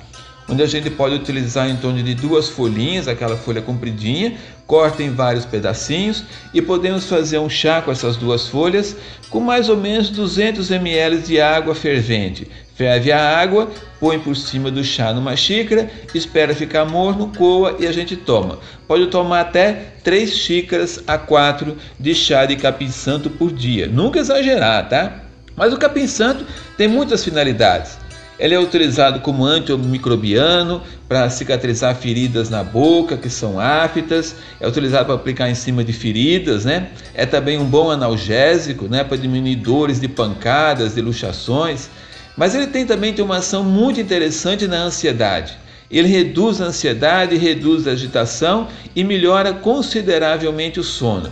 onde 0.47 0.61
a 0.61 0.67
gente 0.67 0.89
pode 0.89 1.15
utilizar 1.15 1.69
em 1.69 1.75
torno 1.77 2.01
de 2.03 2.13
duas 2.13 2.49
folhinhas, 2.49 3.07
aquela 3.07 3.37
folha 3.37 3.61
compridinha, 3.61 4.35
corta 4.67 5.01
em 5.01 5.09
vários 5.09 5.45
pedacinhos 5.45 6.23
e 6.53 6.61
podemos 6.61 7.05
fazer 7.05 7.39
um 7.39 7.49
chá 7.49 7.81
com 7.81 7.91
essas 7.91 8.17
duas 8.17 8.47
folhas 8.47 8.95
com 9.29 9.39
mais 9.39 9.69
ou 9.69 9.77
menos 9.77 10.09
200 10.09 10.71
ml 10.71 11.19
de 11.19 11.39
água 11.39 11.73
fervente. 11.73 12.47
Ferve 12.75 13.11
a 13.11 13.39
água, 13.39 13.69
põe 13.99 14.19
por 14.19 14.35
cima 14.35 14.71
do 14.71 14.83
chá 14.83 15.13
numa 15.13 15.35
xícara, 15.35 15.89
espera 16.13 16.55
ficar 16.55 16.85
morno, 16.85 17.31
coa 17.37 17.77
e 17.79 17.85
a 17.85 17.91
gente 17.91 18.15
toma. 18.15 18.57
Pode 18.87 19.07
tomar 19.07 19.41
até 19.41 19.93
3 20.03 20.35
xícaras 20.35 21.03
a 21.05 21.17
4 21.17 21.77
de 21.99 22.15
chá 22.15 22.45
de 22.45 22.55
capim 22.55 22.89
santo 22.89 23.29
por 23.29 23.51
dia. 23.51 23.87
Nunca 23.87 24.19
exagerar, 24.19 24.89
tá? 24.89 25.23
Mas 25.55 25.71
o 25.71 25.77
capim 25.77 26.07
santo 26.07 26.45
tem 26.75 26.87
muitas 26.87 27.23
finalidades. 27.23 27.99
Ele 28.39 28.55
é 28.55 28.59
utilizado 28.59 29.19
como 29.19 29.45
antimicrobiano 29.45 30.81
para 31.07 31.29
cicatrizar 31.29 31.95
feridas 31.95 32.49
na 32.49 32.63
boca 32.63 33.15
que 33.15 33.29
são 33.29 33.59
aptas, 33.59 34.35
é 34.59 34.67
utilizado 34.67 35.05
para 35.05 35.15
aplicar 35.15 35.47
em 35.47 35.55
cima 35.55 35.83
de 35.83 35.93
feridas, 35.93 36.65
né? 36.65 36.89
É 37.13 37.27
também 37.27 37.59
um 37.59 37.65
bom 37.65 37.91
analgésico, 37.91 38.87
né, 38.87 39.03
para 39.03 39.17
diminuir 39.17 39.57
dores 39.57 40.01
de 40.01 40.07
pancadas, 40.07 40.95
de 40.95 41.01
luxações. 41.01 41.89
Mas 42.35 42.55
ele 42.55 42.67
tem 42.67 42.85
também 42.85 43.13
uma 43.19 43.37
ação 43.37 43.63
muito 43.63 43.99
interessante 43.99 44.67
na 44.67 44.77
ansiedade. 44.77 45.57
Ele 45.89 46.07
reduz 46.07 46.59
a 46.59 46.65
ansiedade, 46.65 47.37
reduz 47.37 47.87
a 47.87 47.91
agitação 47.91 48.67
e 48.95 49.03
melhora 49.03 49.53
consideravelmente 49.53 50.79
o 50.79 50.83
sono. 50.83 51.31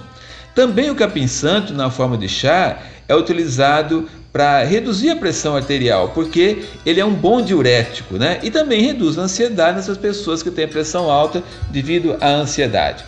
Também 0.53 0.91
o 0.91 0.95
capim 0.95 1.27
santo, 1.27 1.73
na 1.73 1.89
forma 1.89 2.17
de 2.17 2.27
chá, 2.27 2.77
é 3.07 3.15
utilizado 3.15 4.07
para 4.31 4.63
reduzir 4.63 5.09
a 5.09 5.15
pressão 5.15 5.55
arterial, 5.55 6.09
porque 6.09 6.63
ele 6.85 6.99
é 6.99 7.05
um 7.05 7.13
bom 7.13 7.41
diurético, 7.41 8.17
né? 8.17 8.39
E 8.43 8.51
também 8.51 8.81
reduz 8.81 9.17
a 9.17 9.23
ansiedade 9.23 9.77
nessas 9.77 9.97
pessoas 9.97 10.41
que 10.41 10.51
têm 10.51 10.67
pressão 10.67 11.09
alta 11.09 11.43
devido 11.69 12.15
à 12.21 12.29
ansiedade. 12.29 13.03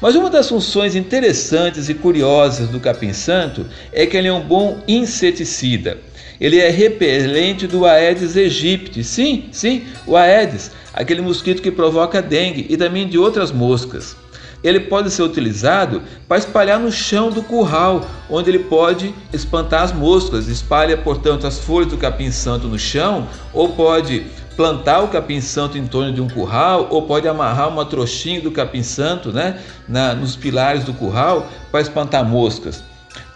Mas 0.00 0.14
uma 0.14 0.28
das 0.28 0.48
funções 0.48 0.94
interessantes 0.94 1.88
e 1.88 1.94
curiosas 1.94 2.68
do 2.68 2.80
capim 2.80 3.12
santo 3.12 3.64
é 3.92 4.04
que 4.04 4.16
ele 4.16 4.28
é 4.28 4.32
um 4.32 4.42
bom 4.42 4.82
inseticida. 4.86 5.98
Ele 6.40 6.58
é 6.58 6.70
repelente 6.70 7.66
do 7.66 7.86
Aedes 7.86 8.36
aegypti. 8.36 9.02
Sim, 9.02 9.44
sim, 9.52 9.84
o 10.06 10.16
Aedes, 10.16 10.70
aquele 10.92 11.22
mosquito 11.22 11.62
que 11.62 11.70
provoca 11.70 12.20
dengue 12.22 12.66
e 12.68 12.76
também 12.76 13.08
de 13.08 13.18
outras 13.18 13.50
moscas. 13.50 14.16
Ele 14.64 14.80
pode 14.80 15.10
ser 15.10 15.22
utilizado 15.22 16.02
para 16.26 16.38
espalhar 16.38 16.80
no 16.80 16.90
chão 16.90 17.30
do 17.30 17.42
curral, 17.42 18.04
onde 18.28 18.50
ele 18.50 18.58
pode 18.58 19.14
espantar 19.32 19.82
as 19.82 19.92
moscas. 19.92 20.48
Espalha, 20.48 20.96
portanto, 20.96 21.46
as 21.46 21.58
folhas 21.58 21.90
do 21.90 21.96
capim 21.96 22.30
santo 22.30 22.66
no 22.66 22.78
chão, 22.78 23.28
ou 23.52 23.68
pode 23.68 24.26
plantar 24.56 25.02
o 25.02 25.08
capim 25.08 25.40
santo 25.40 25.76
em 25.76 25.86
torno 25.86 26.12
de 26.12 26.20
um 26.20 26.28
curral, 26.28 26.88
ou 26.90 27.02
pode 27.02 27.28
amarrar 27.28 27.68
uma 27.68 27.84
trouxinha 27.84 28.40
do 28.40 28.50
capim 28.50 28.82
santo 28.82 29.30
né, 29.30 29.60
na, 29.86 30.14
nos 30.14 30.34
pilares 30.34 30.82
do 30.82 30.94
curral 30.94 31.48
para 31.70 31.82
espantar 31.82 32.24
moscas. 32.24 32.82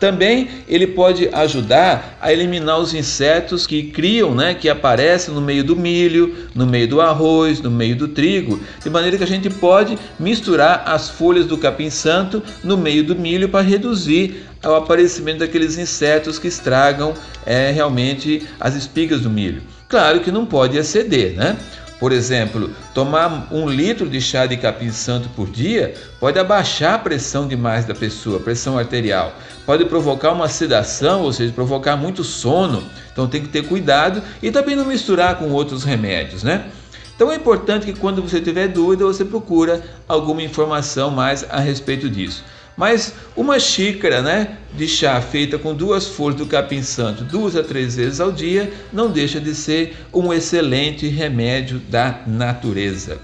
Também 0.00 0.48
ele 0.66 0.86
pode 0.86 1.28
ajudar 1.30 2.16
a 2.22 2.32
eliminar 2.32 2.80
os 2.80 2.94
insetos 2.94 3.66
que 3.66 3.82
criam, 3.82 4.34
né, 4.34 4.54
que 4.54 4.66
aparecem 4.66 5.34
no 5.34 5.42
meio 5.42 5.62
do 5.62 5.76
milho, 5.76 6.48
no 6.54 6.66
meio 6.66 6.88
do 6.88 7.02
arroz, 7.02 7.60
no 7.60 7.70
meio 7.70 7.94
do 7.94 8.08
trigo, 8.08 8.58
de 8.82 8.88
maneira 8.88 9.18
que 9.18 9.24
a 9.24 9.26
gente 9.26 9.50
pode 9.50 9.98
misturar 10.18 10.84
as 10.86 11.10
folhas 11.10 11.44
do 11.44 11.58
capim 11.58 11.90
santo 11.90 12.42
no 12.64 12.78
meio 12.78 13.04
do 13.04 13.14
milho 13.14 13.50
para 13.50 13.60
reduzir 13.60 14.46
o 14.64 14.74
aparecimento 14.74 15.40
daqueles 15.40 15.76
insetos 15.76 16.38
que 16.38 16.48
estragam 16.48 17.12
é, 17.44 17.70
realmente 17.70 18.46
as 18.58 18.74
espigas 18.74 19.20
do 19.20 19.28
milho. 19.28 19.62
Claro 19.86 20.20
que 20.20 20.32
não 20.32 20.46
pode 20.46 20.78
exceder, 20.78 21.34
né? 21.34 21.58
Por 22.00 22.12
exemplo, 22.12 22.70
tomar 22.94 23.48
um 23.52 23.68
litro 23.68 24.08
de 24.08 24.22
chá 24.22 24.46
de 24.46 24.56
capim 24.56 24.90
santo 24.90 25.28
por 25.36 25.50
dia 25.50 25.94
pode 26.18 26.38
abaixar 26.38 26.94
a 26.94 26.98
pressão 26.98 27.46
demais 27.46 27.84
da 27.84 27.94
pessoa, 27.94 28.40
pressão 28.40 28.78
arterial. 28.78 29.34
Pode 29.66 29.84
provocar 29.84 30.32
uma 30.32 30.48
sedação, 30.48 31.20
ou 31.20 31.32
seja, 31.32 31.52
provocar 31.52 31.96
muito 31.96 32.24
sono. 32.24 32.82
Então 33.12 33.28
tem 33.28 33.42
que 33.42 33.48
ter 33.48 33.66
cuidado 33.66 34.22
e 34.42 34.50
também 34.50 34.74
não 34.74 34.86
misturar 34.86 35.36
com 35.36 35.50
outros 35.50 35.84
remédios, 35.84 36.42
né? 36.42 36.70
Então 37.14 37.30
é 37.30 37.34
importante 37.34 37.84
que 37.84 37.92
quando 37.92 38.22
você 38.22 38.40
tiver 38.40 38.68
dúvida, 38.68 39.04
você 39.04 39.22
procura 39.22 39.82
alguma 40.08 40.42
informação 40.42 41.10
mais 41.10 41.44
a 41.50 41.60
respeito 41.60 42.08
disso. 42.08 42.42
Mas 42.80 43.12
uma 43.36 43.60
xícara 43.60 44.22
né, 44.22 44.56
de 44.72 44.88
chá 44.88 45.20
feita 45.20 45.58
com 45.58 45.74
duas 45.74 46.06
folhas 46.06 46.38
do 46.38 46.46
capim 46.46 46.82
santo 46.82 47.22
duas 47.22 47.54
a 47.54 47.62
três 47.62 47.96
vezes 47.96 48.22
ao 48.22 48.32
dia 48.32 48.72
não 48.90 49.10
deixa 49.10 49.38
de 49.38 49.54
ser 49.54 49.98
um 50.10 50.32
excelente 50.32 51.06
remédio 51.06 51.78
da 51.78 52.20
natureza. 52.26 53.18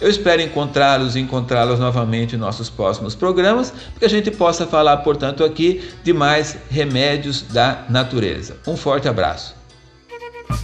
Eu 0.00 0.08
espero 0.08 0.40
encontrá-los 0.40 1.14
e 1.14 1.20
encontrá-los 1.20 1.78
novamente 1.78 2.36
em 2.36 2.38
nossos 2.38 2.70
próximos 2.70 3.14
programas, 3.14 3.70
para 3.70 3.98
que 3.98 4.04
a 4.06 4.08
gente 4.08 4.30
possa 4.30 4.66
falar, 4.66 4.96
portanto, 4.96 5.44
aqui 5.44 5.92
de 6.02 6.14
mais 6.14 6.56
remédios 6.70 7.42
da 7.42 7.84
natureza. 7.90 8.56
Um 8.66 8.78
forte 8.78 9.08
abraço. 9.08 9.54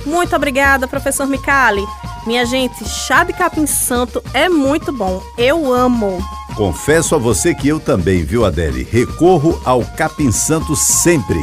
Muito 0.07 0.35
obrigada, 0.35 0.89
professor 0.89 1.27
Micali. 1.27 1.85
Minha 2.27 2.47
gente, 2.47 2.83
chá 2.89 3.25
de 3.25 3.35
capim 3.35 3.67
santo 3.67 4.25
é 4.33 4.49
muito 4.49 4.91
bom. 4.91 5.23
Eu 5.37 5.71
amo. 5.71 6.38
Confesso 6.59 7.15
a 7.15 7.19
você 7.19 7.55
que 7.55 7.69
eu 7.69 7.79
também, 7.79 8.25
viu, 8.25 8.45
Adele? 8.45 8.83
Recorro 8.83 9.63
ao 9.65 9.85
Capim 9.85 10.33
Santo 10.33 10.75
sempre. 10.75 11.39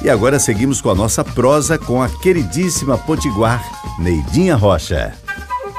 E 0.00 0.08
agora 0.08 0.38
seguimos 0.38 0.80
com 0.80 0.88
a 0.88 0.94
nossa 0.94 1.24
prosa 1.24 1.76
com 1.76 2.00
a 2.00 2.08
queridíssima 2.08 2.96
potiguar 2.96 3.60
Neidinha 3.98 4.54
Rocha. 4.54 5.12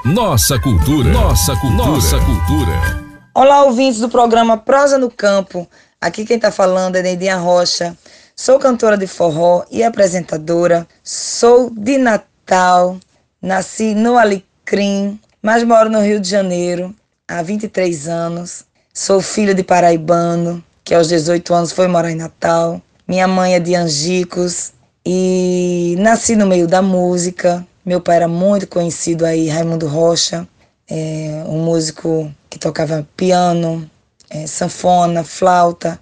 Nossa 0.03 0.59
cultura. 0.59 1.09
Nossa 1.09 1.55
cultura. 1.55 1.85
Nossa 1.85 2.17
cultura. 2.19 3.01
Olá, 3.33 3.63
ouvintes 3.63 4.01
do 4.01 4.09
programa 4.09 4.57
Prosa 4.57 4.97
no 4.97 5.09
Campo. 5.09 5.65
Aqui 6.01 6.25
quem 6.25 6.35
está 6.35 6.51
falando 6.51 6.97
é 6.97 7.01
Neidinha 7.01 7.37
Rocha. 7.37 7.97
Sou 8.35 8.59
cantora 8.59 8.97
de 8.97 9.07
forró 9.07 9.63
e 9.71 9.85
apresentadora. 9.85 10.85
Sou 11.01 11.69
de 11.69 11.97
Natal. 11.97 12.97
Nasci 13.41 13.95
no 13.95 14.17
Alecrim, 14.17 15.17
mas 15.41 15.63
moro 15.63 15.89
no 15.89 16.01
Rio 16.01 16.19
de 16.19 16.29
Janeiro 16.29 16.93
há 17.25 17.41
23 17.41 18.09
anos. 18.09 18.69
Sou 18.93 19.21
filho 19.21 19.55
de 19.55 19.63
paraibano, 19.63 20.61
que 20.83 20.93
aos 20.93 21.07
18 21.07 21.53
anos 21.53 21.71
foi 21.71 21.87
morar 21.87 22.11
em 22.11 22.15
Natal. 22.15 22.81
Minha 23.07 23.25
mãe 23.25 23.55
é 23.55 23.59
de 23.59 23.73
Angicos 23.73 24.73
e 25.05 25.95
nasci 25.97 26.35
no 26.35 26.45
meio 26.45 26.67
da 26.67 26.81
música. 26.81 27.65
Meu 27.85 28.01
pai 28.01 28.17
era 28.17 28.27
muito 28.27 28.67
conhecido 28.67 29.25
aí, 29.25 29.47
Raimundo 29.47 29.87
Rocha, 29.87 30.45
é, 30.89 31.41
um 31.47 31.63
músico 31.63 32.29
que 32.49 32.59
tocava 32.59 33.07
piano, 33.15 33.89
é, 34.29 34.45
sanfona, 34.45 35.23
flauta, 35.23 35.97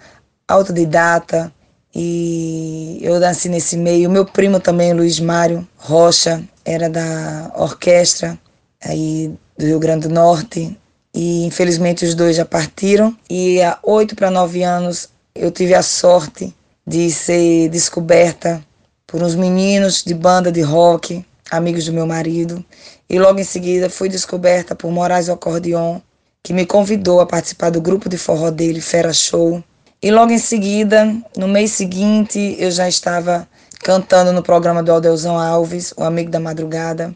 autodidata. 0.48 1.54
E 1.94 2.98
eu 3.04 3.20
nasci 3.20 3.50
nesse 3.50 3.78
meio. 3.78 4.10
Meu 4.10 4.26
primo 4.26 4.60
também, 4.60 4.94
Luiz 4.94 5.20
Mário 5.20 5.68
Rocha, 5.78 6.44
era 6.66 6.90
da 6.90 7.52
orquestra 7.56 8.36
aí 8.84 9.32
do 9.56 9.66
Rio 9.68 9.80
Grande 9.80 10.08
do 10.08 10.14
Norte, 10.14 10.76
e 11.14 11.46
infelizmente 11.46 12.06
os 12.06 12.16
dois 12.16 12.36
já 12.36 12.46
partiram. 12.46 13.16
E 13.30 13.62
há 13.62 13.78
oito 13.84 14.16
para 14.16 14.32
nove 14.32 14.64
anos 14.64 15.10
eu 15.34 15.52
tive 15.52 15.74
a 15.74 15.82
sorte 15.82 16.54
de 16.86 17.12
ser 17.12 17.70
descoberta 17.70 18.64
por 19.06 19.22
uns 19.22 19.36
meninos 19.36 20.04
de 20.04 20.14
banda 20.14 20.52
de 20.52 20.62
rock, 20.62 21.26
amigos 21.52 21.86
do 21.86 21.94
meu 21.94 22.06
marido. 22.06 22.64
E 23.10 23.18
logo 23.20 23.40
em 23.40 23.44
seguida 23.44 23.90
fui 23.90 24.10
descoberta 24.10 24.76
por 24.76 24.92
Moraes 24.92 25.30
Acordeon, 25.30 26.00
que 26.44 26.54
me 26.54 26.66
convidou 26.66 27.20
a 27.20 27.26
participar 27.26 27.72
do 27.72 27.82
grupo 27.82 28.08
de 28.08 28.18
forró 28.18 28.52
dele, 28.52 28.82
Fera 28.82 29.14
Show. 29.14 29.64
E 30.02 30.12
logo 30.12 30.32
em 30.32 30.38
seguida, 30.38 31.14
no 31.36 31.48
mês 31.48 31.72
seguinte, 31.72 32.56
eu 32.60 32.72
já 32.72 32.88
estava 32.88 33.48
cantando 33.82 34.32
no 34.32 34.44
programa 34.44 34.84
do 34.84 34.92
Aldeuzão 34.92 35.38
Alves, 35.38 35.94
o 35.98 36.04
Amigo 36.04 36.30
da 36.30 36.40
Madrugada 36.40 37.16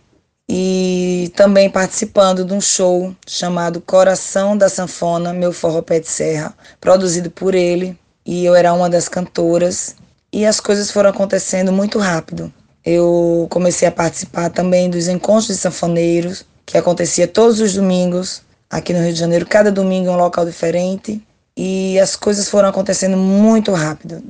e 0.50 1.32
também 1.36 1.70
participando 1.70 2.44
de 2.44 2.54
um 2.54 2.62
show 2.62 3.16
chamado 3.26 3.82
Coração 3.82 4.58
da 4.58 4.70
Sanfona, 4.70 5.34
Meu 5.34 5.54
Forró 5.54 5.82
Pé 5.82 6.00
de 6.00 6.08
Serra, 6.08 6.54
produzido 6.82 7.32
por 7.32 7.56
ele, 7.56 7.98
e 8.26 8.46
eu 8.46 8.56
era 8.56 8.74
uma 8.74 8.90
das 8.90 9.08
cantoras, 9.08 9.96
e 10.32 10.46
as 10.46 10.60
coisas 10.60 10.92
foram 10.92 11.10
acontecendo 11.10 11.72
muito 11.72 12.00
rápido. 12.00 12.52
Eu 12.86 13.48
comecei 13.50 13.88
a 13.88 13.92
participar 13.92 14.50
também 14.50 14.90
dos 14.90 15.08
encontros 15.08 15.48
de 15.48 15.56
sanfoneiros, 15.56 16.46
que 16.66 16.78
acontecia 16.78 17.28
todos 17.28 17.60
os 17.60 17.74
domingos 17.74 18.42
aqui 18.70 18.94
no 18.94 19.02
Rio 19.02 19.14
de 19.14 19.20
Janeiro, 19.20 19.46
cada 19.46 19.72
domingo 19.72 20.08
em 20.08 20.14
um 20.14 20.18
local 20.18 20.46
diferente, 20.46 21.22
e 21.56 22.00
as 22.00 22.16
coisas 22.16 22.50
foram 22.50 22.70
acontecendo 22.70 23.16
muito 23.16 23.72
rápido. 23.72 24.24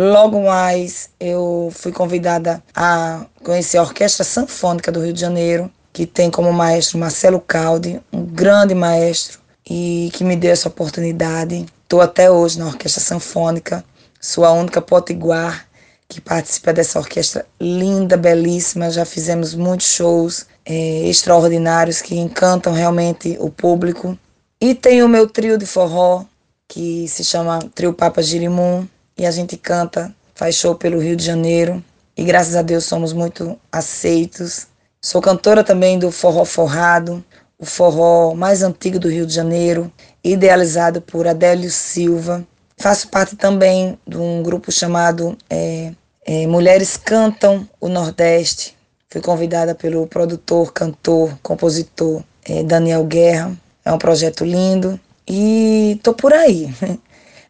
Logo 0.00 0.44
mais, 0.44 1.10
eu 1.18 1.72
fui 1.74 1.90
convidada 1.90 2.62
a 2.72 3.26
conhecer 3.42 3.78
a 3.78 3.82
Orquestra 3.82 4.22
Sanfônica 4.22 4.92
do 4.92 5.00
Rio 5.00 5.12
de 5.12 5.20
Janeiro, 5.20 5.68
que 5.92 6.06
tem 6.06 6.30
como 6.30 6.52
maestro 6.52 6.98
Marcelo 6.98 7.40
Caldi, 7.40 8.00
um 8.12 8.24
grande 8.24 8.76
maestro, 8.76 9.40
e 9.68 10.08
que 10.12 10.22
me 10.22 10.36
deu 10.36 10.52
essa 10.52 10.68
oportunidade. 10.68 11.66
Estou 11.82 12.00
até 12.00 12.30
hoje 12.30 12.60
na 12.60 12.66
Orquestra 12.68 13.02
Sanfônica, 13.02 13.84
sou 14.20 14.44
a 14.44 14.52
única 14.52 14.80
potiguar 14.80 15.66
que 16.08 16.20
participa 16.20 16.72
dessa 16.72 17.00
orquestra 17.00 17.44
linda, 17.60 18.16
belíssima. 18.16 18.92
Já 18.92 19.04
fizemos 19.04 19.52
muitos 19.52 19.88
shows 19.88 20.46
é, 20.64 21.08
extraordinários 21.08 22.00
que 22.00 22.16
encantam 22.16 22.72
realmente 22.72 23.36
o 23.40 23.50
público. 23.50 24.16
E 24.60 24.76
tem 24.76 25.02
o 25.02 25.08
meu 25.08 25.28
trio 25.28 25.58
de 25.58 25.66
forró, 25.66 26.24
que 26.68 27.08
se 27.08 27.24
chama 27.24 27.58
Trio 27.74 27.92
Papa 27.92 28.22
Girimum, 28.22 28.86
e 29.18 29.26
a 29.26 29.30
gente 29.30 29.56
canta, 29.56 30.14
faz 30.34 30.54
show 30.54 30.74
pelo 30.74 31.00
Rio 31.00 31.16
de 31.16 31.24
Janeiro 31.24 31.82
e 32.16 32.24
graças 32.24 32.54
a 32.56 32.62
Deus 32.62 32.84
somos 32.84 33.12
muito 33.12 33.58
aceitos. 33.70 34.66
Sou 35.02 35.20
cantora 35.20 35.64
também 35.64 35.98
do 35.98 36.10
Forró 36.10 36.44
Forrado, 36.44 37.24
o 37.58 37.66
forró 37.66 38.34
mais 38.34 38.62
antigo 38.62 38.98
do 38.98 39.08
Rio 39.08 39.26
de 39.26 39.34
Janeiro, 39.34 39.92
idealizado 40.22 41.00
por 41.00 41.26
Adélio 41.26 41.70
Silva. 41.70 42.46
Faço 42.76 43.08
parte 43.08 43.34
também 43.34 43.98
de 44.06 44.16
um 44.16 44.42
grupo 44.42 44.70
chamado 44.70 45.36
é, 45.50 45.92
é, 46.24 46.46
Mulheres 46.46 46.96
Cantam 46.96 47.68
o 47.80 47.88
Nordeste, 47.88 48.78
Fui 49.10 49.22
convidada 49.22 49.74
pelo 49.74 50.06
produtor, 50.06 50.70
cantor, 50.70 51.38
compositor 51.42 52.22
é, 52.44 52.62
Daniel 52.62 53.02
Guerra. 53.04 53.56
É 53.82 53.90
um 53.90 53.96
projeto 53.96 54.44
lindo 54.44 55.00
e 55.26 55.98
tô 56.02 56.12
por 56.12 56.34
aí, 56.34 56.70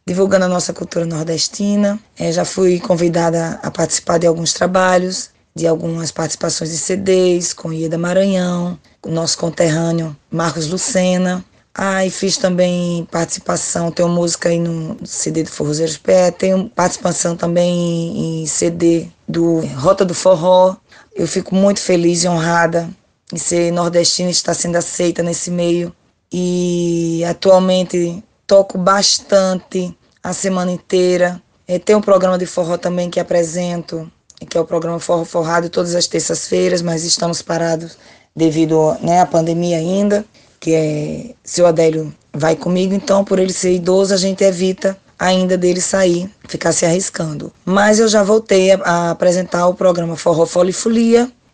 divulgando 0.08 0.46
a 0.46 0.48
nossa 0.48 0.72
cultura 0.72 1.04
nordestina. 1.04 2.00
É, 2.18 2.32
já 2.32 2.42
fui 2.42 2.80
convidada 2.80 3.60
a 3.62 3.70
participar 3.70 4.16
de 4.16 4.26
alguns 4.26 4.54
trabalhos, 4.54 5.28
de 5.54 5.66
algumas 5.66 6.10
participações 6.10 6.70
de 6.70 6.78
CDs 6.78 7.52
com 7.52 7.70
Ieda 7.70 7.98
Maranhão, 7.98 8.78
o 9.04 9.10
nosso 9.10 9.36
conterrâneo 9.36 10.16
Marcos 10.30 10.66
Lucena. 10.66 11.44
Ah, 11.74 12.06
e 12.06 12.10
fiz 12.10 12.38
também 12.38 13.06
participação, 13.10 13.92
tenho 13.92 14.08
música 14.08 14.48
aí 14.48 14.58
no 14.58 14.96
CD 15.04 15.42
do 15.42 15.50
Forrozeiros 15.50 15.98
Pé, 15.98 16.30
tenho 16.30 16.68
participação 16.70 17.36
também 17.36 18.42
em 18.42 18.46
CD 18.46 19.08
do 19.28 19.60
Rota 19.76 20.06
do 20.06 20.14
Forró. 20.14 20.74
Eu 21.14 21.28
fico 21.28 21.54
muito 21.54 21.80
feliz 21.80 22.24
e 22.24 22.28
honrada 22.28 22.88
em 23.30 23.36
ser 23.36 23.70
nordestina 23.70 24.30
e 24.30 24.32
estar 24.32 24.54
sendo 24.54 24.76
aceita 24.76 25.22
nesse 25.22 25.50
meio. 25.50 25.94
E 26.32 27.22
atualmente 27.28 28.24
toco 28.46 28.78
bastante 28.78 29.94
a 30.28 30.32
semana 30.32 30.70
inteira. 30.70 31.40
É, 31.66 31.78
tem 31.78 31.94
um 31.94 32.00
programa 32.00 32.38
de 32.38 32.46
forró 32.46 32.76
também 32.76 33.10
que 33.10 33.20
apresento, 33.20 34.10
que 34.48 34.56
é 34.56 34.60
o 34.60 34.64
programa 34.64 34.98
Forró 34.98 35.24
Forrado, 35.24 35.68
todas 35.68 35.94
as 35.94 36.06
terças-feiras, 36.06 36.80
mas 36.80 37.04
estamos 37.04 37.42
parados 37.42 37.98
devido 38.34 38.96
né, 39.02 39.20
à 39.20 39.26
pandemia 39.26 39.76
ainda 39.76 40.24
que 40.60 40.74
é 40.74 41.34
seu 41.44 41.66
Adélio 41.66 42.12
vai 42.32 42.56
comigo, 42.56 42.94
então 42.94 43.24
por 43.24 43.38
ele 43.38 43.52
ser 43.52 43.72
idoso 43.74 44.12
a 44.12 44.16
gente 44.16 44.44
evita 44.44 44.96
ainda 45.18 45.56
dele 45.56 45.80
sair, 45.80 46.30
ficar 46.48 46.72
se 46.72 46.86
arriscando. 46.86 47.52
Mas 47.64 47.98
eu 47.98 48.06
já 48.06 48.22
voltei 48.22 48.72
a, 48.72 48.76
a 48.84 49.10
apresentar 49.10 49.66
o 49.66 49.74
programa 49.74 50.16
Forró 50.16 50.46
Folia 50.46 50.70
e 50.70 50.74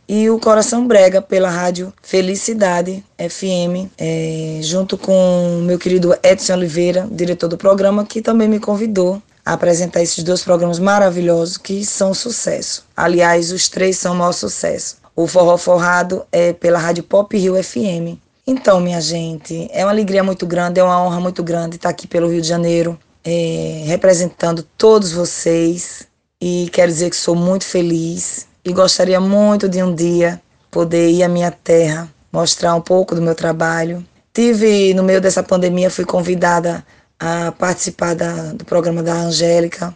o 0.09 0.39
Coração 0.39 0.87
Brega 0.87 1.23
pela 1.23 1.49
rádio 1.49 1.93
Felicidade 2.03 3.05
FM, 3.19 3.91
é, 3.99 4.59
junto 4.63 4.99
com 4.99 5.59
o 5.59 5.63
meu 5.63 5.79
querido 5.79 6.15
Edson 6.23 6.55
Oliveira, 6.55 7.09
diretor 7.11 7.49
do 7.49 7.57
programa, 7.57 8.05
que 8.05 8.21
também 8.21 8.49
me 8.49 8.61
convidou 8.61 9.23
a 9.45 9.53
apresentar 9.53 10.03
esses 10.03 10.23
dois 10.23 10.43
programas 10.43 10.79
maravilhosos 10.79 11.57
que 11.57 11.85
são 11.85 12.13
sucesso. 12.13 12.85
Aliás, 12.97 13.53
os 13.53 13.69
três 13.69 13.99
são 13.99 14.15
maior 14.15 14.33
sucesso. 14.33 14.97
O 15.17 15.27
Forró 15.27 15.57
Forrado 15.57 16.25
é 16.33 16.53
pela 16.53 16.79
rádio 16.79 17.05
Pop 17.05 17.37
Rio 17.37 17.63
FM 17.63 18.19
então, 18.47 18.79
minha 18.79 19.01
gente, 19.01 19.69
é 19.73 19.85
uma 19.85 19.91
alegria 19.91 20.23
muito 20.23 20.47
grande, 20.47 20.79
é 20.79 20.85
uma 20.85 21.03
honra 21.03 21.19
muito 21.19 21.43
grande 21.43 21.77
estar 21.77 21.89
aqui 21.89 22.07
pelo 22.07 22.29
Rio 22.29 22.43
de 22.43 22.49
Janeiro, 22.49 22.99
é, 23.25 23.85
representando 23.87 24.63
todos 24.77 25.13
vocês. 25.13 26.07
E 26.41 26.69
quero 26.71 26.93
dizer 26.93 27.09
que 27.09 27.17
sou 27.17 27.35
muito 27.35 27.65
feliz 27.65 28.47
e 28.65 28.73
gostaria 28.73 29.21
muito 29.21 29.69
de 29.69 29.83
um 29.83 29.95
dia 29.95 30.41
poder 30.71 31.11
ir 31.11 31.23
à 31.23 31.29
minha 31.29 31.51
terra, 31.51 32.09
mostrar 32.33 32.75
um 32.75 32.81
pouco 32.81 33.15
do 33.15 33.23
meu 33.23 33.35
trabalho. 33.35 34.05
Tive, 34.33 34.95
no 34.95 35.03
meio 35.05 35.21
dessa 35.21 35.43
pandemia, 35.43 35.91
fui 35.91 36.05
convidada 36.05 36.85
a 37.21 37.53
participar 37.53 38.15
da, 38.15 38.53
do 38.53 38.65
programa 38.65 39.03
da 39.03 39.15
Angélica. 39.15 39.95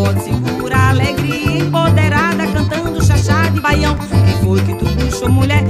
Forte, 0.00 0.22
segura, 0.22 0.88
alegre 0.88 1.28
e 1.28 1.58
empoderada, 1.58 2.46
cantando 2.46 3.04
chachá 3.04 3.50
de 3.50 3.60
baião. 3.60 3.94
Quem 3.98 4.34
foi 4.42 4.62
que 4.62 4.74
tu 4.74 4.86
puxou 4.96 5.28
mulher 5.28 5.62